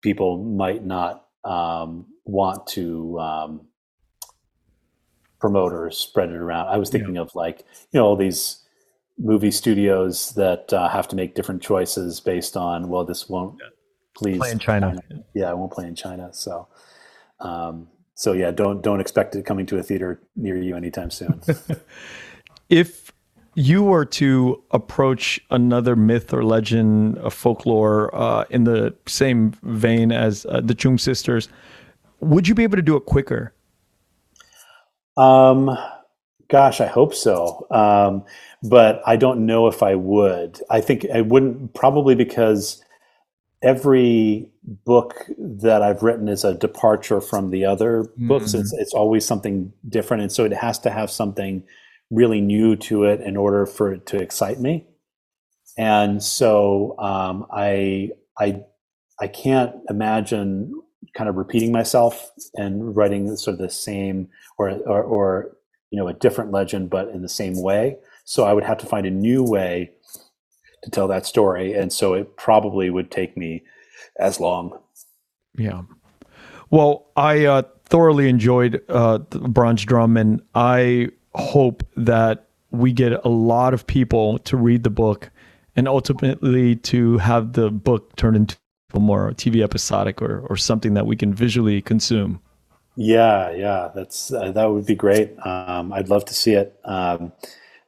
[0.01, 3.61] people might not um, want to um,
[5.39, 6.67] promote or spread it around.
[6.67, 7.21] I was thinking yeah.
[7.21, 7.59] of like
[7.91, 8.63] you know all these
[9.17, 13.69] movie studios that uh, have to make different choices based on well this won't yeah.
[14.13, 15.01] please play in China.
[15.09, 15.23] China.
[15.33, 16.29] Yeah, I won't play in China.
[16.33, 16.67] So.
[17.39, 17.87] Um,
[18.17, 21.39] so yeah, don't don't expect it coming to a theater near you anytime soon.
[22.69, 23.06] if
[23.57, 30.11] you were to approach another myth or legend, a folklore uh, in the same vein
[30.11, 31.49] as uh, the Trung sisters,
[32.19, 33.55] would you be able to do it quicker?
[35.17, 35.75] Um,
[36.49, 37.65] gosh, I hope so.
[37.71, 38.23] Um,
[38.61, 40.61] but I don't know if I would.
[40.69, 42.83] I think I wouldn't, probably because
[43.63, 44.51] every
[44.85, 48.51] book that I've written is a departure from the other books.
[48.51, 48.59] Mm-hmm.
[48.59, 50.21] It's, it's always something different.
[50.21, 51.63] And so it has to have something
[52.09, 54.85] really new to it in order for it to excite me.
[55.77, 58.63] And so um, I I
[59.19, 60.73] I can't imagine
[61.15, 65.57] kind of repeating myself and writing sort of the same or, or, or
[65.91, 67.97] you know a different legend but in the same way.
[68.25, 69.91] So I would have to find a new way
[70.83, 73.63] to tell that story, and so it probably would take me
[74.19, 74.77] as long.
[75.57, 75.83] Yeah.
[76.69, 83.29] Well, I uh, thoroughly enjoyed uh, Bronze Drum, and I hope that we get a
[83.29, 85.31] lot of people to read the book
[85.75, 88.57] and ultimately to have the book turned into
[88.93, 92.41] a more TV episodic or, or something that we can visually consume.
[92.95, 95.35] Yeah, yeah, that's uh, that would be great.
[95.45, 96.79] Um, I'd love to see it.
[96.83, 97.31] Um,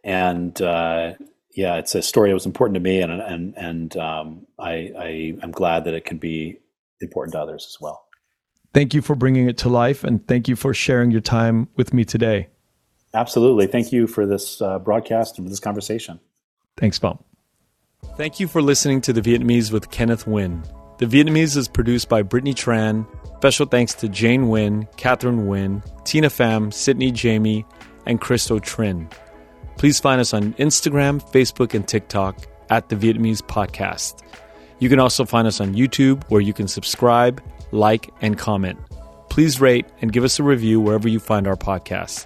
[0.04, 1.14] and uh,
[1.56, 5.38] yeah, it's a story that was important to me, and and and um, I, I
[5.41, 6.60] I'm glad that it can be
[7.02, 8.06] important to others as well.
[8.72, 11.91] Thank you for bringing it to life, and thank you for sharing your time with
[11.91, 12.50] me today.
[13.14, 13.68] Absolutely.
[13.68, 16.20] Thank you for this uh, broadcast and for this conversation.
[16.78, 17.24] Thanks, Bob.
[18.16, 20.66] Thank you for listening to The Vietnamese with Kenneth Nguyen.
[20.99, 23.07] The Vietnamese is produced by Brittany Tran.
[23.38, 27.66] Special thanks to Jane Nguyen, Catherine Nguyen, Tina Pham, Sydney Jamie,
[28.05, 29.10] and Christo Trin.
[29.78, 32.38] Please find us on Instagram, Facebook, and TikTok
[32.70, 34.24] at The Vietnamese Podcast.
[34.80, 37.41] You can also find us on YouTube where you can subscribe,
[37.72, 38.80] like, and comment.
[39.30, 42.26] Please rate and give us a review wherever you find our podcast.